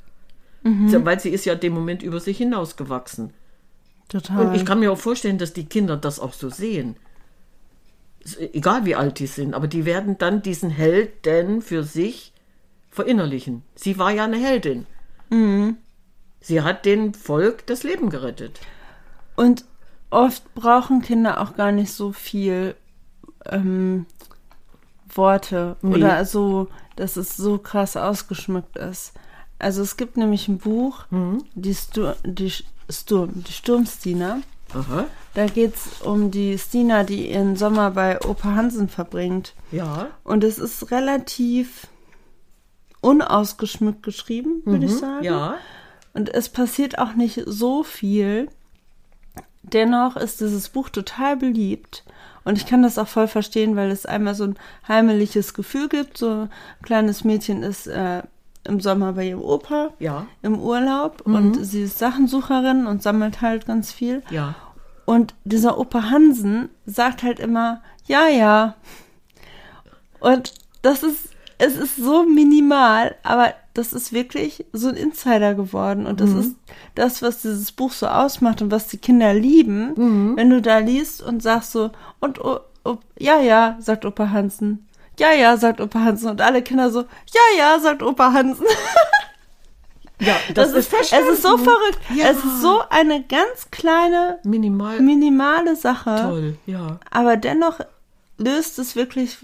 Mhm. 0.63 1.05
Weil 1.05 1.21
sie 1.21 1.31
ist 1.31 1.45
ja 1.45 1.55
dem 1.55 1.75
Moment 1.75 2.03
über 2.03 2.21
sich 2.21 2.39
hinausgewachsen. 2.39 3.35
Total. 4.09 4.47
Und 4.47 4.55
ich 4.55 4.65
kann 4.65 4.81
mir 4.81 4.93
auch 4.93 4.99
vorstellen, 4.99 5.39
dass 5.39 5.53
die 5.53 5.67
Kinder 5.67 5.97
das 5.97 6.21
auch 6.21 6.33
so 6.33 6.49
sehen. 6.49 6.97
Egal 8.39 8.87
wie 8.87 8.95
alt 8.95 9.19
die 9.19 9.27
sind, 9.27 9.55
aber 9.55 9.69
die 9.69 9.85
werden 9.85 10.17
dann 10.19 10.43
diesen 10.43 10.71
Helden 10.71 11.61
für 11.61 11.83
sich 11.83 12.33
verinnerlichen. 12.91 13.63
Sie 13.75 13.99
war 13.99 14.11
ja 14.13 14.25
eine 14.25 14.39
Heldin. 14.39 14.87
Mhm. 15.31 15.77
Sie 16.41 16.63
hat 16.63 16.85
dem 16.85 17.13
Volk 17.15 17.67
das 17.67 17.83
Leben 17.83 18.11
gerettet. 18.11 18.61
Und 19.37 19.65
oft 20.11 20.55
brauchen 20.55 21.03
Kinder 21.03 21.41
auch 21.41 21.57
gar 21.57 21.73
nicht 21.73 21.93
so 21.93 22.13
viel 22.13 22.77
ähm, 23.47 24.07
Worte 25.09 25.77
nee. 25.83 25.97
oder 25.97 26.25
so, 26.25 26.69
dass 26.97 27.17
es 27.17 27.37
so 27.37 27.59
krass 27.59 27.97
ausgeschmückt 27.97 28.77
ist. 28.77 29.13
Also 29.59 29.83
es 29.83 29.97
gibt 29.97 30.17
nämlich 30.17 30.49
ein 30.49 30.59
Buch, 30.59 31.07
mhm. 31.11 31.45
die, 31.55 31.75
Stur 31.75 32.17
die, 32.25 32.53
Sturm, 32.91 33.45
die 33.45 33.53
Sturmstina. 33.53 34.41
Aha. 34.75 35.07
Da 35.35 35.47
geht 35.47 35.75
es 35.75 36.03
um 36.03 36.31
die 36.31 36.59
Stina, 36.59 37.03
die 37.03 37.31
ihren 37.31 37.57
Sommer 37.57 37.91
bei 37.91 38.21
Opa 38.21 38.55
Hansen 38.55 38.89
verbringt. 38.89 39.55
Ja. 39.73 40.09
Und 40.23 40.45
es 40.45 40.59
ist 40.59 40.91
relativ 40.91 41.89
unausgeschmückt 43.01 44.03
geschrieben, 44.03 44.63
würde 44.65 44.87
mhm. 44.87 44.93
ich 44.93 44.99
sagen. 44.99 45.25
Ja. 45.25 45.57
Und 46.13 46.33
es 46.33 46.49
passiert 46.49 46.99
auch 46.99 47.15
nicht 47.15 47.43
so 47.47 47.83
viel. 47.83 48.49
Dennoch 49.63 50.17
ist 50.17 50.41
dieses 50.41 50.69
Buch 50.69 50.89
total 50.89 51.37
beliebt. 51.37 52.05
Und 52.45 52.59
ich 52.59 52.67
kann 52.67 52.83
das 52.83 52.99
auch 52.99 53.09
voll 53.09 53.27
verstehen, 53.27 53.75
weil 53.75 53.91
es 53.91 54.07
einmal 54.07 54.35
so 54.35 54.45
ein 54.45 54.57
heimeliges 54.87 55.55
Gefühl 55.55 55.89
gibt. 55.89 56.19
So 56.19 56.31
ein 56.31 56.51
kleines 56.83 57.25
Mädchen 57.25 57.63
ist 57.63 57.87
äh, 57.87 58.23
im 58.65 58.81
Sommer 58.81 59.13
bei 59.15 59.29
ihrem 59.29 59.43
Opa 59.43 59.91
ja. 59.99 60.27
im 60.43 60.59
Urlaub 60.59 61.27
mhm. 61.27 61.35
und 61.35 61.65
sie 61.65 61.83
ist 61.83 61.99
Sachensucherin 61.99 62.87
und 62.87 63.03
sammelt 63.03 63.41
halt 63.41 63.67
ganz 63.67 63.93
viel. 63.93 64.23
Ja. 64.31 64.55
Und 65.05 65.35
dieser 65.45 65.79
Opa 65.79 66.11
Hansen 66.11 66.71
sagt 66.87 67.23
halt 67.23 67.39
immer, 67.39 67.83
ja, 68.07 68.29
ja. 68.29 68.75
Und 70.21 70.55
das 70.83 71.03
ist, 71.03 71.31
es 71.59 71.77
ist 71.77 71.97
so 71.97 72.25
minimal, 72.25 73.15
aber 73.23 73.55
das 73.75 73.93
ist 73.93 74.13
wirklich 74.13 74.65
so 74.73 74.89
ein 74.89 74.97
Insider 74.97 75.55
geworden. 75.55 76.07
Und 76.07 76.21
das 76.21 76.31
mhm. 76.31 76.41
ist 76.41 76.57
das, 76.95 77.23
was 77.23 77.43
dieses 77.43 77.73
Buch 77.73 77.93
so 77.93 78.07
ausmacht 78.07 78.63
und 78.63 78.71
was 78.71 78.87
die 78.87 78.99
Kinder 78.99 79.35
lieben, 79.35 79.95
mhm. 79.97 80.37
wenn 80.37 80.51
du 80.51 80.63
da 80.63 80.79
liest 80.79 81.23
und 81.23 81.43
sagst 81.43 81.73
so, 81.73 81.91
und 82.21 82.43
oh, 82.43 82.61
oh, 82.85 82.99
ja, 83.19 83.41
ja, 83.41 83.77
sagt 83.81 84.05
Opa 84.05 84.31
Hansen. 84.31 84.87
Ja, 85.19 85.33
ja, 85.33 85.57
sagt 85.57 85.81
Opa 85.81 86.01
Hansen. 86.01 86.31
Und 86.31 86.41
alle 86.41 86.63
Kinder 86.63 86.91
so, 86.91 87.01
ja, 87.01 87.59
ja, 87.59 87.79
sagt 87.79 88.03
Opa 88.03 88.33
Hansen. 88.33 88.67
Ja, 90.21 90.37
Das, 90.55 90.73
das, 90.73 90.87
ist, 90.87 90.93
ist 90.93 91.13
es 91.13 91.29
ist 91.29 91.43
so 91.43 91.57
verrückt. 91.59 91.99
Ja. 92.15 92.27
Es 92.31 92.37
ist 92.39 92.63
so 92.63 92.83
eine 92.91 93.23
ganz 93.25 93.71
kleine, 93.71 94.39
Minimal. 94.45 95.01
minimale 95.01 95.75
Sache. 95.77 96.17
Toll, 96.23 96.57
ja. 96.67 97.01
Aber 97.11 97.37
dennoch 97.37 97.81
löst 98.39 98.79
es 98.79 98.95
wirklich 98.97 99.37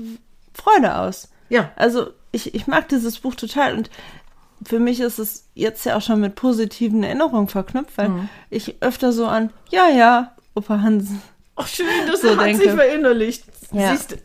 Freude 0.55 0.97
aus. 0.97 1.29
Ja. 1.49 1.71
Also 1.77 2.11
ich, 2.33 2.55
ich 2.55 2.67
mag 2.69 2.89
dieses 2.89 3.19
Buch 3.19 3.35
total 3.35 3.77
und 3.77 3.91
für 4.65 4.79
mich 4.79 5.00
ist 5.00 5.19
es 5.19 5.47
jetzt 5.55 5.85
ja 5.87 5.97
auch 5.97 6.03
schon 6.03 6.21
mit 6.21 6.35
positiven 6.37 7.03
Erinnerungen 7.03 7.49
verknüpft, 7.49 7.97
weil 7.99 8.09
Mhm. 8.11 8.29
ich 8.50 8.77
öfter 8.83 9.12
so 9.12 9.27
an, 9.27 9.53
ja, 9.71 9.89
ja, 9.89 10.33
Opa 10.55 10.81
Hans. 10.83 11.09
Ach, 11.57 11.67
schön, 11.67 11.87
das 12.07 12.21
So 12.23 12.37
hat 12.37 12.45
denke. 12.47 12.62
sich 12.62 12.71
verinnerlicht. 12.73 13.45
Ja. 13.73 13.91
Siehst, 13.97 14.19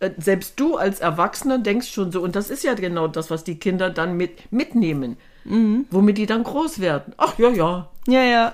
äh, 0.00 0.10
selbst 0.18 0.60
du 0.60 0.76
als 0.76 1.00
Erwachsener 1.00 1.58
denkst 1.58 1.88
schon 1.90 2.12
so, 2.12 2.20
und 2.22 2.36
das 2.36 2.50
ist 2.50 2.62
ja 2.64 2.74
genau 2.74 3.08
das, 3.08 3.30
was 3.30 3.44
die 3.44 3.58
Kinder 3.58 3.88
dann 3.90 4.16
mit, 4.16 4.52
mitnehmen, 4.52 5.16
Mhm. 5.48 5.86
womit 5.90 6.18
die 6.18 6.26
dann 6.26 6.44
groß 6.44 6.78
werden. 6.80 7.14
Ach, 7.16 7.38
ja, 7.38 7.48
ja, 7.50 7.88
Ja, 8.06 8.22
ja. 8.22 8.52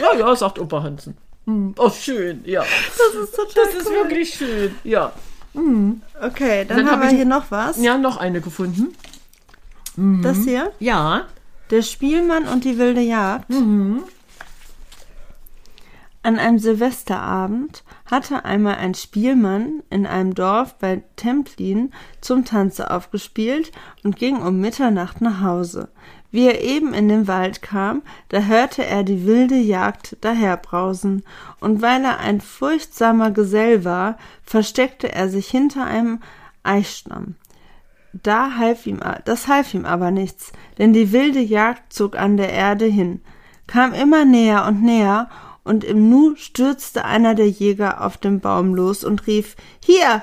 ja, 0.00 0.18
ja, 0.18 0.36
sagt 0.36 0.58
Opa 0.58 0.82
Hansen. 0.82 1.16
Hm, 1.46 1.74
Oh, 1.78 1.90
schön, 1.90 2.42
ja. 2.44 2.62
Das 2.62 3.22
ist 3.22 3.34
total 3.34 3.64
Das 3.64 3.74
ist 3.74 3.90
wirklich 3.90 4.34
schön, 4.34 4.74
ja. 4.84 5.12
Okay, 5.54 6.64
dann, 6.66 6.78
Dann 6.78 6.90
haben 6.90 7.02
hab 7.02 7.10
wir 7.10 7.16
hier 7.16 7.24
noch 7.26 7.50
was. 7.50 7.80
Ja, 7.80 7.96
noch 7.96 8.16
eine 8.16 8.40
gefunden. 8.40 8.94
Das 10.22 10.38
hier. 10.38 10.72
Ja, 10.80 11.26
Der 11.70 11.82
Spielmann 11.82 12.48
und 12.48 12.64
die 12.64 12.78
wilde 12.78 13.00
Jagd. 13.00 13.48
Mhm. 13.50 14.02
An 16.22 16.38
einem 16.38 16.58
Silvesterabend 16.58 17.84
hatte 18.06 18.44
einmal 18.44 18.76
ein 18.76 18.94
Spielmann 18.94 19.82
in 19.90 20.06
einem 20.06 20.34
Dorf 20.34 20.78
bei 20.78 21.02
Templin 21.16 21.92
zum 22.20 22.44
Tanze 22.44 22.90
aufgespielt 22.90 23.72
und 24.02 24.16
ging 24.16 24.36
um 24.36 24.60
Mitternacht 24.60 25.20
nach 25.20 25.40
Hause. 25.40 25.88
Wie 26.30 26.46
er 26.46 26.62
eben 26.62 26.92
in 26.94 27.08
den 27.08 27.28
Wald 27.28 27.62
kam, 27.62 28.02
da 28.28 28.40
hörte 28.40 28.84
er 28.84 29.04
die 29.04 29.24
wilde 29.24 29.54
Jagd 29.54 30.16
daherbrausen, 30.20 31.22
und 31.60 31.80
weil 31.80 32.04
er 32.04 32.18
ein 32.18 32.40
furchtsamer 32.40 33.30
Gesell 33.30 33.84
war, 33.84 34.18
versteckte 34.42 35.12
er 35.12 35.28
sich 35.28 35.48
hinter 35.48 35.84
einem 35.84 36.18
Eichstamm. 36.64 37.36
Da 38.12 38.56
half 38.58 38.86
ihm, 38.86 39.00
das 39.24 39.46
half 39.48 39.74
ihm 39.74 39.84
aber 39.84 40.10
nichts, 40.10 40.52
denn 40.78 40.92
die 40.92 41.12
wilde 41.12 41.40
Jagd 41.40 41.92
zog 41.92 42.18
an 42.18 42.36
der 42.36 42.52
Erde 42.52 42.86
hin, 42.86 43.22
kam 43.66 43.92
immer 43.92 44.24
näher 44.24 44.66
und 44.66 44.82
näher, 44.82 45.28
und 45.64 45.82
im 45.82 46.08
Nu 46.08 46.36
stürzte 46.36 47.04
einer 47.04 47.34
der 47.34 47.48
Jäger 47.48 48.04
auf 48.04 48.18
den 48.18 48.40
Baum 48.40 48.74
los 48.74 49.02
und 49.02 49.26
rief, 49.26 49.56
Hier! 49.82 50.22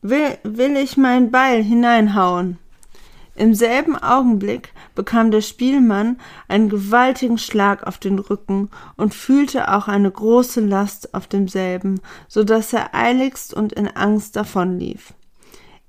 Will, 0.00 0.36
will 0.42 0.76
ich 0.76 0.96
mein 0.96 1.30
Beil 1.30 1.62
hineinhauen. 1.62 2.58
Im 3.34 3.54
selben 3.54 3.96
Augenblick 3.96 4.72
bekam 4.94 5.30
der 5.30 5.40
Spielmann 5.40 6.18
einen 6.48 6.68
gewaltigen 6.68 7.38
Schlag 7.38 7.86
auf 7.86 7.98
den 7.98 8.18
Rücken 8.18 8.68
und 8.96 9.14
fühlte 9.14 9.72
auch 9.72 9.88
eine 9.88 10.10
große 10.10 10.60
Last 10.60 11.14
auf 11.14 11.28
demselben, 11.28 12.00
so 12.28 12.44
dass 12.44 12.72
er 12.72 12.94
eiligst 12.94 13.54
und 13.54 13.72
in 13.72 13.88
Angst 13.88 14.36
davonlief. 14.36 15.14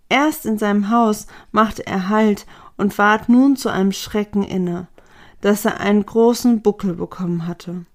Erst 0.07 0.45
in 0.45 0.57
seinem 0.57 0.89
Haus 0.89 1.27
machte 1.51 1.85
er 1.85 2.07
Halt 2.07 2.45
und 2.77 2.97
ward 2.97 3.29
nun 3.29 3.55
zu 3.55 3.69
einem 3.69 3.91
Schrecken 3.91 4.43
inne, 4.43 4.87
dass 5.41 5.65
er 5.65 5.79
einen 5.79 6.05
großen 6.05 6.61
Buckel 6.61 6.93
bekommen 6.93 7.45
hatte. 7.45 7.85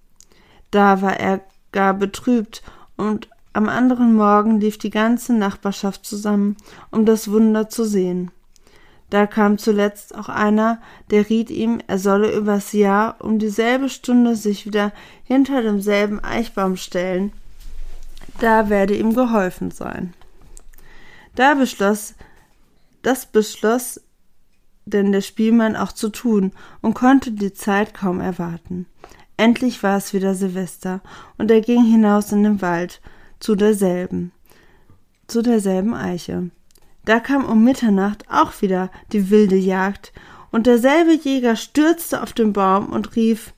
Da 0.71 1.03
war 1.03 1.19
er 1.19 1.41
gar 1.73 1.95
betrübt 1.95 2.63
und 2.97 3.29
am 3.53 3.69
anderen 3.69 4.15
Morgen 4.15 4.61
lief 4.61 4.79
die 4.79 4.91
ganze 4.91 5.33
Nachbarschaft 5.33 6.05
zusammen, 6.05 6.57
um 6.91 7.07
das 7.07 7.31
Wunder 7.31 7.69
zu 7.69 7.85
sehen. 7.85 8.31
Da 9.11 9.27
kam 9.27 9.57
zuletzt 9.57 10.15
auch 10.15 10.29
einer, 10.29 10.81
der 11.11 11.29
riet 11.31 11.51
ihm, 11.51 11.81
er 11.87 11.99
solle 11.99 12.31
übers 12.37 12.73
Jahr 12.73 13.17
um 13.21 13.39
dieselbe 13.39 13.89
Stunde 13.89 14.37
sich 14.37 14.67
wieder 14.67 14.93
hinter 15.25 15.63
demselben 15.63 16.23
Eichbaum 16.23 16.77
stellen. 16.77 17.33
Da 18.39 18.69
werde 18.69 18.95
ihm 18.95 19.15
geholfen 19.15 19.71
sein. 19.71 20.13
Da 21.35 21.55
beschloss, 21.55 22.15
das 23.03 23.27
beschloss 23.27 24.01
denn 24.85 25.13
der 25.13 25.21
Spielmann 25.21 25.77
auch 25.77 25.93
zu 25.93 26.09
tun 26.09 26.53
und 26.81 26.95
konnte 26.95 27.33
die 27.33 27.53
Zeit 27.53 27.95
kaum 27.95 28.21
erwarten. 28.21 28.87
Endlich 29.39 29.85
war 29.85 29.97
es 29.97 30.13
wieder 30.13 30.35
Silvester 30.35 31.01
und 31.39 31.51
er 31.51 31.61
ging 31.61 31.85
hinaus 31.85 32.33
in 32.33 32.43
den 32.43 32.61
Wald 32.61 33.01
zu 33.39 33.55
derselben, 33.55 34.33
zu 35.29 35.43
derselben 35.43 35.95
Eiche. 35.95 36.51
Da 37.05 37.21
kam 37.21 37.45
um 37.45 37.63
Mitternacht 37.63 38.25
auch 38.29 38.61
wieder 38.61 38.91
die 39.13 39.31
wilde 39.31 39.57
Jagd 39.57 40.13
und 40.51 40.67
derselbe 40.67 41.13
Jäger 41.13 41.55
stürzte 41.55 42.21
auf 42.21 42.33
den 42.33 42.53
Baum 42.53 42.89
und 42.89 43.15
rief, 43.15 43.55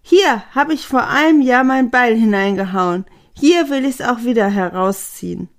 hier 0.00 0.42
hab 0.54 0.70
ich 0.70 0.86
vor 0.86 1.06
einem 1.06 1.42
Jahr 1.42 1.64
mein 1.64 1.90
Beil 1.90 2.16
hineingehauen, 2.16 3.04
hier 3.34 3.68
will 3.68 3.84
ich's 3.84 4.00
auch 4.00 4.24
wieder 4.24 4.48
herausziehen. 4.48 5.50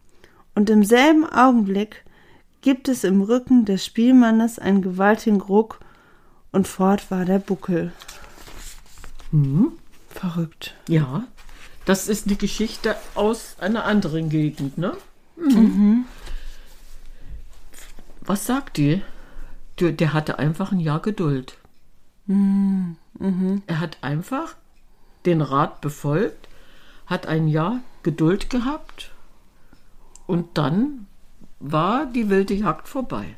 Und 0.56 0.72
im 0.72 0.84
selben 0.84 1.24
Augenblick 1.24 2.04
gibt 2.62 2.90
es 2.90 3.04
im 3.04 3.22
Rücken 3.22 3.66
des 3.66 3.86
Spielmannes 3.86 4.58
einen 4.58 4.82
gewaltigen 4.82 5.40
Ruck 5.40 5.80
und 6.52 6.68
fort 6.68 7.12
war 7.12 7.26
der 7.26 7.40
Buckel. 7.40 7.92
Verrückt. 10.10 10.76
ja. 10.88 11.24
Das 11.86 12.08
ist 12.08 12.28
eine 12.28 12.36
Geschichte 12.36 12.96
aus 13.16 13.56
einer 13.60 13.86
anderen 13.86 14.30
Gegend, 14.30 14.78
ne? 14.78 14.96
Mhm. 15.36 16.06
Was 18.22 18.46
sagt 18.46 18.78
die? 18.78 19.02
Der, 19.80 19.92
der 19.92 20.14
hatte 20.14 20.38
einfach 20.38 20.72
ein 20.72 20.80
Jahr 20.80 21.00
Geduld. 21.02 21.58
Er 22.28 23.80
hat 23.80 23.98
einfach 24.02 24.56
den 25.26 25.42
Rat 25.42 25.82
befolgt, 25.82 26.48
hat 27.08 27.26
ein 27.26 27.48
Jahr 27.48 27.80
Geduld 28.04 28.52
gehabt 28.52 29.12
und 30.28 30.58
dann 30.60 31.08
war 31.60 32.06
die 32.06 32.30
wilde 32.30 32.54
Jagd 32.54 32.88
vorbei. 32.88 33.36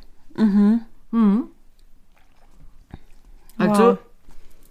Mhm. 1.12 1.44
Also, 3.58 3.84
Wow. 3.84 3.98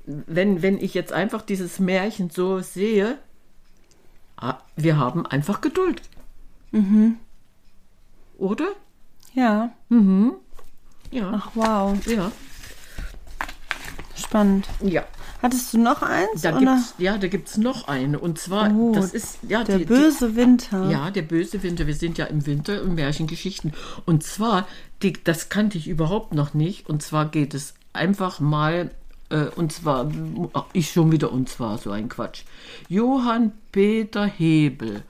Wenn, 0.04 0.62
wenn 0.62 0.78
ich 0.78 0.94
jetzt 0.94 1.12
einfach 1.12 1.42
dieses 1.42 1.78
Märchen 1.78 2.30
so 2.30 2.60
sehe, 2.60 3.18
ah, 4.36 4.58
wir 4.76 4.96
haben 4.96 5.26
einfach 5.26 5.60
Geduld. 5.60 6.02
Oder? 8.38 8.68
Ja. 9.34 9.72
Ja. 11.10 11.32
Ach 11.34 11.50
wow. 11.54 12.06
Ja. 12.06 12.32
Spannend. 14.16 14.66
Ja. 14.82 15.04
Hattest 15.42 15.74
du 15.74 15.78
noch 15.78 16.02
eins? 16.02 16.42
Da 16.42 16.52
gibt's, 16.52 16.94
ja, 16.98 17.18
da 17.18 17.26
gibt 17.26 17.48
es 17.48 17.56
noch 17.56 17.88
eine. 17.88 18.18
Und 18.20 18.38
zwar, 18.38 18.72
Oh, 18.72 18.92
das 18.94 19.12
ist 19.12 19.38
ja 19.48 19.64
Der 19.64 19.78
die, 19.78 19.84
böse 19.84 20.36
Winter. 20.36 20.86
Die, 20.86 20.92
ja, 20.92 21.10
der 21.10 21.22
böse 21.22 21.62
Winter. 21.64 21.86
Wir 21.88 21.94
sind 21.94 22.16
ja 22.16 22.26
im 22.26 22.46
Winter 22.46 22.80
in 22.80 22.94
Märchengeschichten. 22.94 23.72
Und 24.06 24.22
zwar, 24.22 24.68
die, 25.02 25.14
das 25.24 25.48
kannte 25.48 25.78
ich 25.78 25.88
überhaupt 25.88 26.32
noch 26.32 26.54
nicht. 26.54 26.88
Und 26.88 27.02
zwar 27.02 27.28
geht 27.28 27.54
es 27.54 27.74
einfach 27.92 28.38
mal, 28.38 28.92
äh, 29.32 29.50
und 29.56 29.72
zwar, 29.72 30.10
ach, 30.52 30.66
ich 30.72 30.90
schon 30.90 31.10
wieder, 31.10 31.32
und 31.32 31.48
zwar 31.48 31.78
so 31.78 31.90
ein 31.90 32.08
Quatsch. 32.08 32.42
Johann 32.88 33.52
Peter 33.72 34.26
Hebel. 34.26 35.02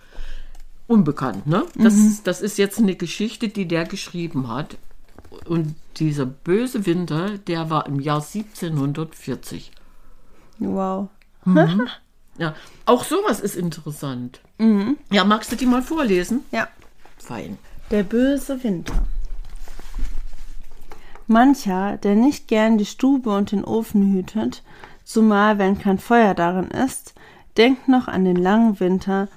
Unbekannt, 0.87 1.47
ne? 1.47 1.65
Das, 1.75 2.23
das 2.23 2.41
ist 2.41 2.59
jetzt 2.59 2.79
eine 2.79 2.97
Geschichte, 2.97 3.49
die 3.49 3.67
der 3.67 3.85
geschrieben 3.85 4.49
hat. 4.49 4.77
Und 5.47 5.75
dieser 5.97 6.27
böse 6.27 6.87
Winter, 6.87 7.39
der 7.39 7.71
war 7.71 7.87
im 7.87 8.01
Jahr 8.01 8.23
1740. 8.23 9.73
Wow. 10.59 11.09
Ja, 12.39 12.55
auch 12.87 13.05
sowas 13.05 13.41
ist 13.41 13.57
interessant. 13.57 14.41
Mhm. 14.57 14.97
Ja, 15.11 15.23
magst 15.23 15.53
du 15.53 15.57
die 15.57 15.67
mal 15.67 15.83
vorlesen? 15.83 16.41
Ja. 16.51 16.67
Fein. 17.19 17.59
Der 17.91 18.05
böse 18.05 18.65
Winter. 18.65 19.07
Mancher, 21.33 21.97
der 21.97 22.15
nicht 22.15 22.49
gern 22.49 22.79
die 22.79 22.87
Stube 22.87 23.31
und 23.31 23.53
den 23.53 23.65
Ofen 23.65 24.13
hütet, 24.13 24.63
zumal 25.05 25.59
wenn 25.59 25.79
kein 25.79 25.99
Feuer 25.99 26.35
darin 26.35 26.71
ist, 26.71 27.15
denkt 27.57 27.89
noch 27.89 28.09
an 28.09 28.25
den 28.25 28.37
langen 28.37 28.79
Winter, 28.81 29.29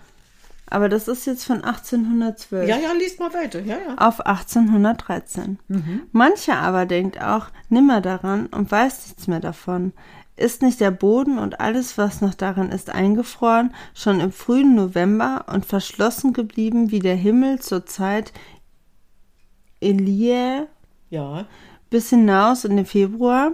aber 0.67 0.89
das 0.89 1.07
ist 1.07 1.25
jetzt 1.25 1.45
von 1.45 1.63
1812 1.63 2.67
Ja, 2.67 2.77
ja, 2.77 2.91
liest 2.93 3.19
mal 3.19 3.33
weiter. 3.33 3.61
Ja, 3.61 3.77
ja. 3.77 3.95
auf 3.97 4.25
1813. 4.25 5.59
Mancher 6.11 6.57
aber 6.57 6.85
denkt 6.85 7.21
auch 7.21 7.47
nimmer 7.69 8.01
daran 8.01 8.47
und 8.47 8.71
weiß 8.71 9.07
nichts 9.07 9.27
mehr 9.27 9.39
davon. 9.39 9.93
Ist 10.37 10.61
nicht 10.61 10.81
der 10.81 10.91
Boden 10.91 11.37
und 11.37 11.61
alles, 11.61 11.97
was 11.97 12.19
noch 12.19 12.33
darin 12.33 12.69
ist, 12.69 12.89
eingefroren, 12.89 13.73
schon 13.93 14.19
im 14.19 14.33
frühen 14.33 14.75
November 14.75 15.45
und 15.47 15.65
verschlossen 15.65 16.33
geblieben 16.33 16.91
wie 16.91 16.99
der 16.99 17.15
Himmel 17.15 17.59
zur 17.59 17.85
Zeit 17.85 18.33
Elie 19.79 20.67
Ja. 21.09 21.45
Bis 21.89 22.09
hinaus 22.09 22.65
in 22.65 22.77
den 22.77 22.85
Februar? 22.85 23.53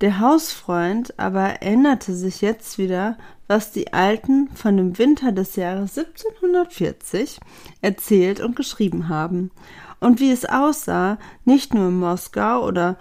Der 0.00 0.20
Hausfreund 0.20 1.18
aber 1.18 1.60
erinnerte 1.62 2.14
sich 2.14 2.40
jetzt 2.40 2.78
wieder, 2.78 3.18
was 3.48 3.72
die 3.72 3.92
Alten 3.92 4.48
von 4.54 4.76
dem 4.76 4.96
Winter 4.98 5.32
des 5.32 5.56
Jahres 5.56 5.98
1740 5.98 7.40
erzählt 7.80 8.38
und 8.40 8.54
geschrieben 8.54 9.08
haben 9.08 9.50
und 9.98 10.20
wie 10.20 10.30
es 10.30 10.44
aussah, 10.44 11.18
nicht 11.44 11.74
nur 11.74 11.88
in 11.88 11.98
Moskau 11.98 12.64
oder 12.64 12.96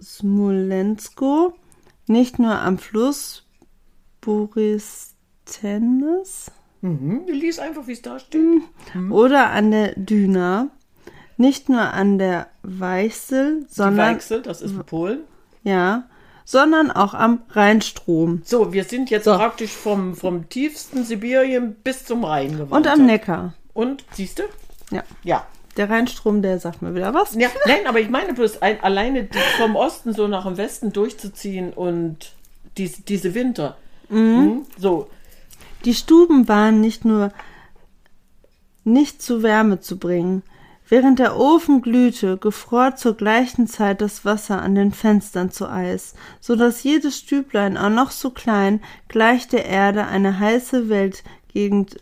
Smolensko, 0.00 1.54
nicht 2.06 2.38
nur 2.38 2.60
am 2.60 2.78
Fluss 2.78 3.44
Borysthenes 4.20 5.10
Mhm. 6.82 7.26
Du 7.26 7.32
liest 7.32 7.60
einfach, 7.60 7.86
wie 7.86 7.92
es 7.92 8.02
da 8.02 8.18
steht. 8.18 8.40
oder 9.10 9.50
an 9.50 9.70
der 9.70 9.94
Düna, 9.96 10.70
nicht 11.40 11.68
nur 11.68 11.80
an 11.80 12.18
der 12.18 12.46
Weichsel, 12.62 13.62
Die 13.68 13.74
sondern, 13.74 14.14
Weichsel, 14.14 14.42
das 14.42 14.60
ist 14.62 14.74
Polen. 14.86 15.20
ja, 15.64 16.04
sondern 16.44 16.90
auch 16.90 17.14
am 17.14 17.42
Rheinstrom 17.50 18.42
So, 18.44 18.72
wir 18.72 18.84
sind 18.84 19.08
jetzt 19.10 19.24
praktisch 19.24 19.70
vom, 19.72 20.14
vom 20.16 20.48
tiefsten 20.48 21.04
Sibirien 21.04 21.74
bis 21.84 22.04
zum 22.04 22.24
Rhein 22.24 22.52
gewandert. 22.52 22.72
und 22.72 22.86
am 22.88 23.06
Neckar. 23.06 23.54
Und, 23.72 24.04
siehst 24.12 24.38
du? 24.40 24.42
Ja, 24.90 25.04
Ja. 25.22 25.46
der 25.76 25.88
Rheinstrom, 25.88 26.42
der 26.42 26.58
sagt 26.58 26.82
mir 26.82 26.94
wieder 26.94 27.14
was. 27.14 27.34
ja. 27.36 27.48
Nein, 27.66 27.86
aber 27.86 28.00
ich 28.00 28.10
meine 28.10 28.34
bloß, 28.34 28.60
ein, 28.62 28.82
alleine 28.82 29.24
die, 29.24 29.38
vom 29.58 29.76
Osten 29.76 30.12
so 30.12 30.26
nach 30.28 30.44
dem 30.44 30.56
Westen 30.56 30.92
durchzuziehen 30.92 31.72
und 31.72 32.32
dies, 32.76 33.04
diese 33.04 33.34
Winter. 33.34 33.76
Mhm. 34.08 34.66
So, 34.76 35.08
Die 35.84 35.94
Stuben 35.94 36.48
waren 36.48 36.80
nicht 36.80 37.04
nur 37.04 37.30
nicht 38.84 39.22
zu 39.22 39.42
Wärme 39.42 39.80
zu 39.80 39.98
bringen. 39.98 40.42
Während 40.90 41.20
der 41.20 41.38
Ofen 41.38 41.82
glühte, 41.82 42.36
gefror 42.36 42.96
zur 42.96 43.16
gleichen 43.16 43.68
Zeit 43.68 44.00
das 44.00 44.24
Wasser 44.24 44.60
an 44.60 44.74
den 44.74 44.90
Fenstern 44.90 45.52
zu 45.52 45.70
Eis, 45.70 46.14
so 46.40 46.56
dass 46.56 46.82
jedes 46.82 47.16
Stüblein, 47.16 47.78
auch 47.78 47.90
noch 47.90 48.10
so 48.10 48.30
klein, 48.30 48.80
gleich 49.06 49.46
der 49.46 49.66
Erde 49.66 50.06
eine 50.08 50.40
heiße 50.40 50.88
Weltgegend 50.88 51.96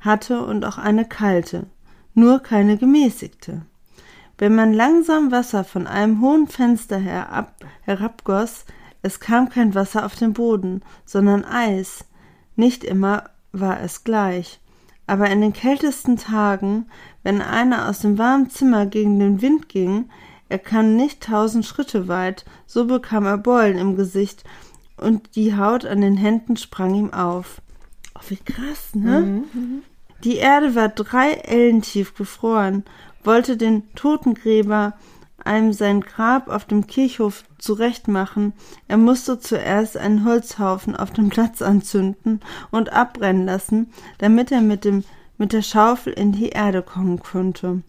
hatte 0.00 0.44
und 0.44 0.64
auch 0.64 0.76
eine 0.76 1.04
kalte, 1.04 1.66
nur 2.14 2.40
keine 2.40 2.76
gemäßigte. 2.76 3.62
Wenn 4.38 4.56
man 4.56 4.74
langsam 4.74 5.30
Wasser 5.30 5.62
von 5.62 5.86
einem 5.86 6.20
hohen 6.20 6.48
Fenster 6.48 6.98
herab, 6.98 7.64
herabgoss, 7.82 8.64
es 9.02 9.20
kam 9.20 9.50
kein 9.50 9.76
Wasser 9.76 10.04
auf 10.04 10.16
den 10.16 10.32
Boden, 10.32 10.82
sondern 11.04 11.44
Eis. 11.44 12.04
Nicht 12.56 12.82
immer 12.82 13.30
war 13.52 13.80
es 13.80 14.02
gleich. 14.02 14.58
Aber 15.06 15.30
in 15.30 15.40
den 15.40 15.52
kältesten 15.52 16.16
Tagen, 16.16 16.86
wenn 17.22 17.40
einer 17.40 17.88
aus 17.88 18.00
dem 18.00 18.18
warmen 18.18 18.50
Zimmer 18.50 18.86
gegen 18.86 19.18
den 19.18 19.40
Wind 19.40 19.68
ging, 19.68 20.10
er 20.48 20.58
kann 20.58 20.96
nicht 20.96 21.22
tausend 21.22 21.64
Schritte 21.64 22.08
weit, 22.08 22.44
so 22.66 22.86
bekam 22.86 23.26
er 23.26 23.38
Beulen 23.38 23.78
im 23.78 23.96
Gesicht 23.96 24.44
und 24.96 25.36
die 25.36 25.56
Haut 25.56 25.84
an 25.84 26.00
den 26.00 26.16
Händen 26.16 26.56
sprang 26.56 26.94
ihm 26.94 27.12
auf. 27.12 27.60
Oh, 28.14 28.20
wie 28.28 28.36
krass, 28.36 28.94
ne? 28.94 29.42
Die 30.24 30.36
Erde 30.36 30.74
war 30.74 30.88
drei 30.88 31.32
Ellen 31.32 31.82
tief 31.82 32.14
gefroren, 32.14 32.84
wollte 33.22 33.56
den 33.56 33.92
Totengräber 33.94 34.94
einem 35.46 35.72
sein 35.72 36.00
Grab 36.00 36.48
auf 36.48 36.64
dem 36.64 36.86
Kirchhof 36.86 37.44
zurechtmachen. 37.58 38.52
Er 38.88 38.96
musste 38.96 39.38
zuerst 39.38 39.96
einen 39.96 40.24
Holzhaufen 40.24 40.94
auf 40.94 41.12
dem 41.12 41.30
Platz 41.30 41.62
anzünden 41.62 42.40
und 42.70 42.92
abbrennen 42.92 43.46
lassen, 43.46 43.92
damit 44.18 44.52
er 44.52 44.60
mit 44.60 44.84
dem 44.84 45.04
mit 45.38 45.52
der 45.52 45.62
Schaufel 45.62 46.12
in 46.12 46.32
die 46.32 46.48
Erde 46.48 46.82
kommen 46.82 47.20
konnte. 47.20 47.82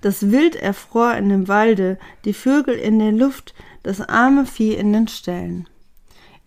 Das 0.00 0.30
Wild 0.30 0.56
erfror 0.56 1.14
in 1.14 1.28
dem 1.28 1.48
Walde, 1.48 1.98
die 2.24 2.32
Vögel 2.32 2.74
in 2.74 2.98
der 2.98 3.12
Luft, 3.12 3.54
das 3.82 4.00
arme 4.00 4.46
Vieh 4.46 4.74
in 4.74 4.92
den 4.92 5.08
Ställen. 5.08 5.68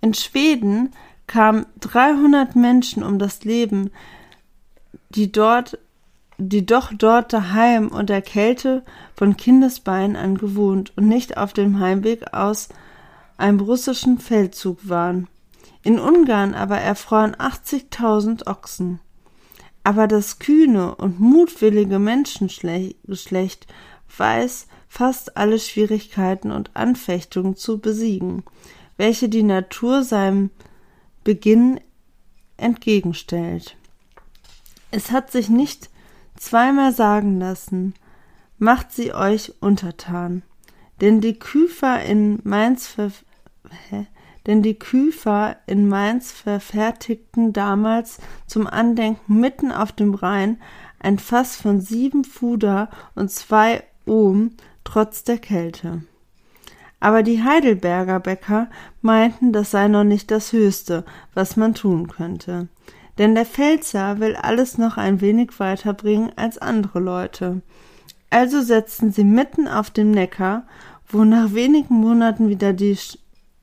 In 0.02 0.14
Schweden 0.14 0.92
kamen 1.28 1.66
300 1.80 2.56
Menschen 2.56 3.04
um 3.04 3.20
das 3.20 3.44
Leben, 3.44 3.92
die 5.10 5.32
dort, 5.32 5.78
die 6.50 6.66
doch 6.66 6.92
dort 6.94 7.34
daheim 7.34 7.88
und 7.88 8.10
der 8.10 8.22
Kälte 8.22 8.84
von 9.16 9.38
Kindesbeinen 9.38 10.16
an 10.16 10.38
gewohnt 10.38 10.94
und 10.96 11.08
nicht 11.08 11.38
auf 11.38 11.54
dem 11.54 11.80
Heimweg 11.80 12.34
aus 12.34 12.70
einem 13.38 13.60
russischen 13.60 14.20
Feldzug 14.20 14.88
waren. 14.88 15.28
In 15.84 16.00
Ungarn 16.00 16.54
aber 16.54 16.78
erfroren 16.78 17.36
80.000 17.36 18.48
Ochsen. 18.48 19.00
Aber 19.84 20.08
das 20.08 20.40
kühne 20.40 20.96
und 20.96 21.20
mutwillige 21.20 22.00
Menschengeschlecht 22.00 23.68
weiß 24.18 24.68
fast 24.88 25.36
alle 25.36 25.60
Schwierigkeiten 25.60 26.52
und 26.52 26.72
Anfechtungen 26.76 27.56
zu 27.56 27.80
besiegen, 27.80 28.44
welche 28.96 29.28
die 29.28 29.44
Natur 29.44 30.04
seinem 30.04 30.52
Beginn 31.24 31.80
entgegenstellt. 32.58 33.76
Es 34.92 35.12
hat 35.12 35.32
sich 35.32 35.50
nicht 35.50 35.90
zweimal 36.38 36.94
sagen 36.94 37.40
lassen, 37.40 37.94
macht 38.58 38.92
sie 38.92 39.14
euch 39.14 39.54
untertan. 39.60 40.44
Denn 41.02 41.22
die 41.22 41.38
Küfer 41.38 42.04
in 42.04 42.40
Mainz 42.44 42.88
ver 42.88 43.12
Hä? 43.90 44.08
denn 44.46 44.62
die 44.62 44.78
Küfer 44.78 45.56
in 45.68 45.88
Mainz 45.88 46.32
verfertigten 46.32 47.54
damals 47.54 48.20
zum 48.46 48.68
Andenken 48.68 49.40
mitten 49.40 49.72
auf 49.72 49.92
dem 49.92 50.14
Rhein 50.14 50.58
ein 51.00 51.20
Fass 51.20 51.56
von 51.56 51.80
sieben 51.82 52.24
Fuder 52.24 52.90
und 53.16 53.32
zwei 53.32 53.84
Ohm 54.06 54.52
trotz 54.84 55.24
der 55.24 55.38
Kälte. 55.38 56.04
Aber 57.00 57.24
die 57.24 57.44
Heidelberger 57.44 58.20
Bäcker 58.20 58.70
meinten, 59.02 59.52
das 59.52 59.72
sei 59.72 59.88
noch 59.88 60.06
nicht 60.06 60.32
das 60.32 60.54
Höchste, 60.54 61.04
was 61.34 61.58
man 61.58 61.74
tun 61.74 62.08
könnte. 62.08 62.70
Denn 63.18 63.36
der 63.36 63.46
Pfälzer 63.46 64.20
will 64.20 64.36
alles 64.36 64.78
noch 64.78 64.98
ein 64.98 65.22
wenig 65.22 65.60
weiterbringen 65.60 66.32
als 66.36 66.58
andere 66.58 67.00
Leute. 67.00 67.62
Also 68.30 68.62
setzten 68.62 69.12
sie 69.12 69.24
mitten 69.24 69.68
auf 69.68 69.92
dem 69.92 70.12
Neckar, 70.12 70.66
wo 71.08 71.24
nach 71.24 71.54
wenigen 71.54 71.96
Monaten 71.96 72.50
wieder 72.50 72.74
die 72.74 72.96
Sch 72.96 73.18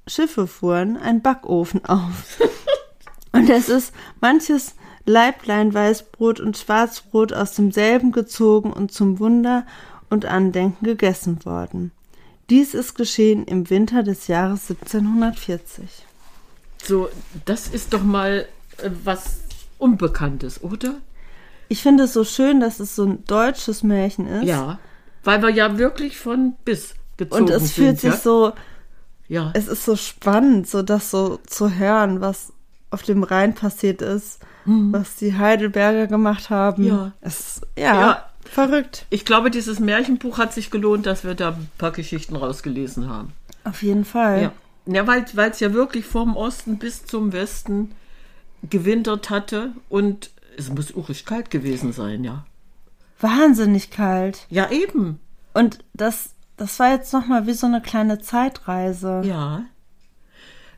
Schiffe 0.07 0.49
fuhren, 0.49 0.97
ein 0.97 1.23
Backofen 1.23 1.85
auf. 1.85 2.41
und 3.33 3.49
es 3.49 3.69
ist 3.69 3.93
manches 4.21 4.75
Leiblein 5.05 5.73
Weißbrot 5.73 6.41
und 6.41 6.57
Schwarzbrot 6.57 7.33
aus 7.33 7.55
demselben 7.55 8.11
gezogen 8.11 8.73
und 8.73 8.93
zum 8.93 9.21
Wunder 9.21 9.67
und 10.09 10.25
Andenken 10.27 10.85
gegessen 10.85 11.45
worden. 11.45 11.93
Dies 12.49 12.75
ist 12.75 12.97
geschehen 12.97 13.45
im 13.45 13.71
Winter 13.71 14.03
des 14.03 14.27
Jahres 14.27 14.69
1740. 14.69 15.85
so, 16.83 17.09
das 17.45 17.69
ist 17.69 17.93
doch 17.93 18.03
mal 18.03 18.47
was 19.05 19.40
Unbekanntes, 19.79 20.62
oder? 20.62 20.95
Ich 21.69 21.83
finde 21.83 22.05
es 22.05 22.12
so 22.12 22.25
schön, 22.25 22.61
dass 22.61 22.81
es 22.81 22.97
so 22.97 23.05
ein 23.05 23.25
deutsches 23.27 23.83
Märchen 23.83 24.27
ist. 24.27 24.45
Ja. 24.45 24.79
Weil 25.25 25.43
wir 25.43 25.51
ja 25.51 25.79
wirklich 25.79 26.19
von 26.19 26.55
bis 26.64 26.95
gezogen 27.16 27.45
Und 27.45 27.51
es 27.51 27.73
fühlt 27.73 28.01
sind. 28.01 28.12
sich 28.12 28.21
so, 28.23 28.53
ja? 29.29 29.45
ja. 29.45 29.51
es 29.55 29.69
ist 29.69 29.85
so 29.85 29.97
spannend, 29.97 30.69
so 30.69 30.83
das 30.83 31.11
so 31.11 31.38
zu 31.47 31.75
hören, 31.75 32.21
was 32.21 32.53
auf 32.90 33.03
dem 33.03 33.23
Rhein 33.23 33.55
passiert 33.55 34.03
ist, 34.03 34.40
was 34.64 35.16
die 35.16 35.37
Heidelberger 35.37 36.07
gemacht 36.07 36.51
haben. 36.51 36.83
Mhm. 36.83 36.88
Ja. 36.88 37.12
Es, 37.21 37.61
ja, 37.79 38.01
Ja. 38.01 38.31
verrückt. 38.45 39.07
Ich 39.11 39.25
glaube, 39.25 39.51
dieses 39.51 39.81
Märchenbuch 39.81 40.38
hat 40.38 40.53
sich 40.53 40.71
gelohnt, 40.71 41.07
dass 41.07 41.25
wir 41.25 41.35
da 41.35 41.51
ein 41.51 41.71
paar 41.79 41.93
Geschichten 41.93 42.37
rausgelesen 42.37 43.09
haben. 43.09 43.33
Auf 43.64 43.83
jeden 43.83 44.05
Fall. 44.05 44.53
Ja, 44.87 44.93
ja 44.93 45.07
weil 45.07 45.51
es 45.51 45.61
ja 45.61 45.73
wirklich 45.73 46.05
vom 46.05 46.37
Osten 46.37 46.79
bis 46.79 47.05
zum 47.05 47.33
Westen 47.33 47.93
gewintert 48.68 49.31
hatte 49.31 49.73
und 49.88 50.31
es 50.57 50.68
muss 50.68 50.92
urig 50.92 51.25
kalt 51.25 51.51
gewesen 51.51 51.92
sein, 51.92 52.25
ja. 52.25 52.44
Wahnsinnig 53.20 53.90
kalt. 53.90 54.46
Ja, 54.51 54.70
eben. 54.70 55.20
Und 55.55 55.79
das, 55.94 56.31
das 56.57 56.79
war 56.79 56.90
jetzt 56.90 57.12
nochmal 57.12 57.46
wie 57.46 57.53
so 57.53 57.66
eine 57.66 57.81
kleine 57.81 58.20
Zeitreise. 58.20 59.23
Ja. 59.25 59.64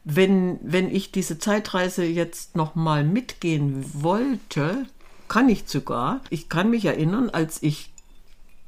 Wenn, 0.05 0.59
wenn 0.63 0.93
ich 0.93 1.13
diese 1.13 1.39
Zeitreise 1.39 2.05
jetzt 2.05 2.57
nochmal 2.57 3.05
mitgehen 3.05 3.85
wollte, 3.93 4.87
kann 5.29 5.49
ich 5.49 5.65
sogar. 5.67 6.21
Ich 6.31 6.49
kann 6.49 6.71
mich 6.71 6.85
erinnern, 6.85 7.31
als 7.31 7.63
ich 7.63 7.93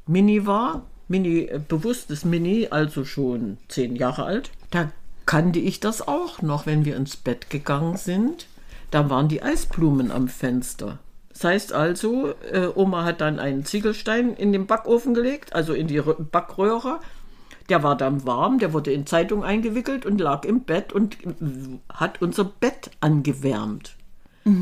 Mini 0.07 0.47
war, 0.47 0.83
Mini, 1.09 1.41
äh, 1.41 1.61
bewusstes 1.67 2.25
Mini, 2.25 2.69
also 2.71 3.05
schon 3.05 3.59
zehn 3.69 3.97
Jahre 3.97 4.25
alt, 4.25 4.51
da 4.71 4.91
kannte 5.27 5.59
ich 5.59 5.81
das 5.81 6.07
auch 6.07 6.43
noch, 6.43 6.67
wenn 6.67 6.85
wir 6.85 6.97
ins 6.97 7.17
Bett 7.17 7.51
gegangen 7.51 7.97
sind. 7.97 8.47
Da 8.95 9.11
waren 9.11 9.27
die 9.27 9.43
Eisblumen 9.43 10.13
am 10.13 10.29
Fenster. 10.29 11.01
Das 11.31 11.43
heißt 11.43 11.73
also, 11.73 12.33
äh, 12.53 12.69
Oma 12.73 13.03
hat 13.03 13.21
dann 13.21 13.41
einen 13.41 13.65
Ziegelstein 13.65 14.35
in 14.35 14.53
den 14.53 14.69
Backofen 14.69 15.15
gelegt, 15.15 15.53
also 15.53 15.73
in 15.73 15.89
die 15.89 16.01
Rö- 16.01 16.15
Backröhre. 16.23 17.01
Der 17.69 17.83
war 17.83 17.97
dann 17.97 18.25
warm, 18.25 18.61
der 18.61 18.73
wurde 18.73 18.93
in 18.93 19.05
Zeitung 19.05 19.43
eingewickelt 19.43 20.07
und 20.07 20.21
lag 20.21 20.45
im 20.45 20.61
Bett 20.61 20.93
und 20.93 21.17
hat 21.93 22.23
unser 22.23 22.45
Bett 22.45 22.93
angewärmt. 23.01 23.97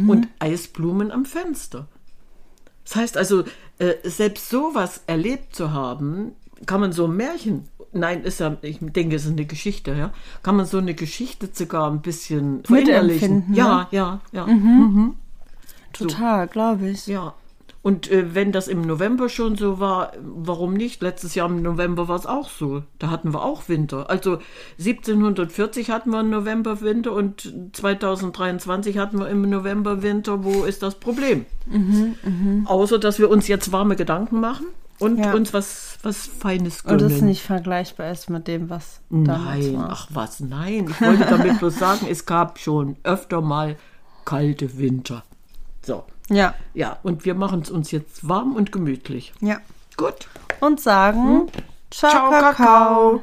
Und 0.08 0.28
Eisblumen 0.38 1.10
am 1.10 1.26
Fenster. 1.26 1.86
Das 2.84 2.96
heißt 2.96 3.18
also, 3.18 3.44
äh, 3.78 3.96
selbst 4.04 4.48
sowas 4.48 5.02
erlebt 5.06 5.54
zu 5.54 5.72
haben, 5.72 6.32
kann 6.64 6.80
man 6.80 6.92
so 6.92 7.04
ein 7.04 7.16
Märchen, 7.16 7.68
nein, 7.92 8.22
ist 8.24 8.40
ja, 8.40 8.57
ich 8.62 8.78
denke, 8.81 9.16
es 9.16 9.24
ist 9.24 9.33
eine 9.33 9.44
Geschichte, 9.46 9.92
ja, 9.94 10.12
kann 10.42 10.57
man 10.57 10.66
so 10.66 10.78
eine 10.78 10.94
Geschichte 10.94 11.48
sogar 11.52 11.90
ein 11.90 12.00
bisschen 12.00 12.64
verinnerlichen. 12.64 13.48
Mitempfinden, 13.48 13.55
Ja, 13.55 13.78
ne? 13.78 13.87
ja, 13.90 14.20
ja, 14.33 14.46
Total, 15.92 16.48
glaube 16.48 16.88
ich. 16.88 17.07
ja. 17.07 17.35
Und 17.83 18.09
äh, 18.12 18.33
wenn 18.33 18.52
das 18.52 18.68
im 18.68 18.83
November 18.83 19.28
schon 19.28 19.57
so 19.57 19.81
war, 19.81 20.12
warum 20.22 20.72
nicht? 20.74 21.02
Letztes 21.02 21.35
Jahr 21.35 21.48
im 21.48 21.62
November 21.62 22.07
war 22.07 22.14
es 22.16 22.26
auch 22.26 22.48
so. 22.48 22.85
Da 23.00 23.11
hatten 23.11 23.35
wir 23.35 23.44
auch 23.44 23.68
Winter. 23.68 24.09
Also 24.09 24.38
1740 24.78 25.90
hatten 25.90 26.11
wir 26.11 26.20
einen 26.20 26.31
Novemberwinter 26.31 27.12
und 27.12 27.52
2023 27.72 28.98
hatten 28.98 29.18
wir 29.18 29.28
im 29.28 29.50
November 29.50 30.02
Winter. 30.02 30.44
Wo 30.44 30.62
ist 30.62 30.85
das 30.85 30.94
Problem? 30.94 31.44
Außer, 32.66 33.00
dass 33.00 33.18
wir 33.18 33.28
uns 33.28 33.48
jetzt 33.48 33.72
warme 33.72 33.96
Gedanken 33.96 34.38
machen 34.38 34.66
und 35.02 35.18
Ja. 35.18 35.32
uns 35.34 35.52
was, 35.52 35.98
was 36.02 36.26
Feines 36.26 36.80
Und 36.82 36.98
gönnen. 36.98 37.14
es 37.14 37.20
nicht 37.22 37.42
vergleichbar 37.42 38.10
ist 38.10 38.30
mit 38.30 38.48
dem, 38.48 38.70
was 38.70 39.00
damals 39.10 39.66
Nein, 39.66 39.78
war. 39.78 39.88
ach 39.90 40.08
was, 40.10 40.40
nein. 40.40 40.86
Ich 40.90 41.00
wollte 41.00 41.24
damit 41.26 41.58
bloß 41.58 41.78
sagen, 41.78 42.06
es 42.08 42.24
gab 42.26 42.58
schon 42.58 42.96
öfter 43.04 43.40
mal 43.40 43.76
kalte 44.24 44.78
Winter. 44.78 45.22
So, 45.84 46.04
Ja, 46.30 46.54
ja, 46.74 46.98
und 47.02 47.24
wir 47.24 47.34
machen 47.34 47.60
es 47.60 47.70
uns 47.70 47.90
jetzt 47.90 48.26
warm 48.28 48.54
und 48.54 48.72
gemütlich. 48.72 49.32
ja. 49.40 49.58
Gut. 49.96 50.28
Und 50.60 50.80
sagen, 50.80 51.48
ciao, 51.90 52.10
Ciao, 52.10 52.30
Kakao. 52.30 52.52
Kakao. 52.54 53.22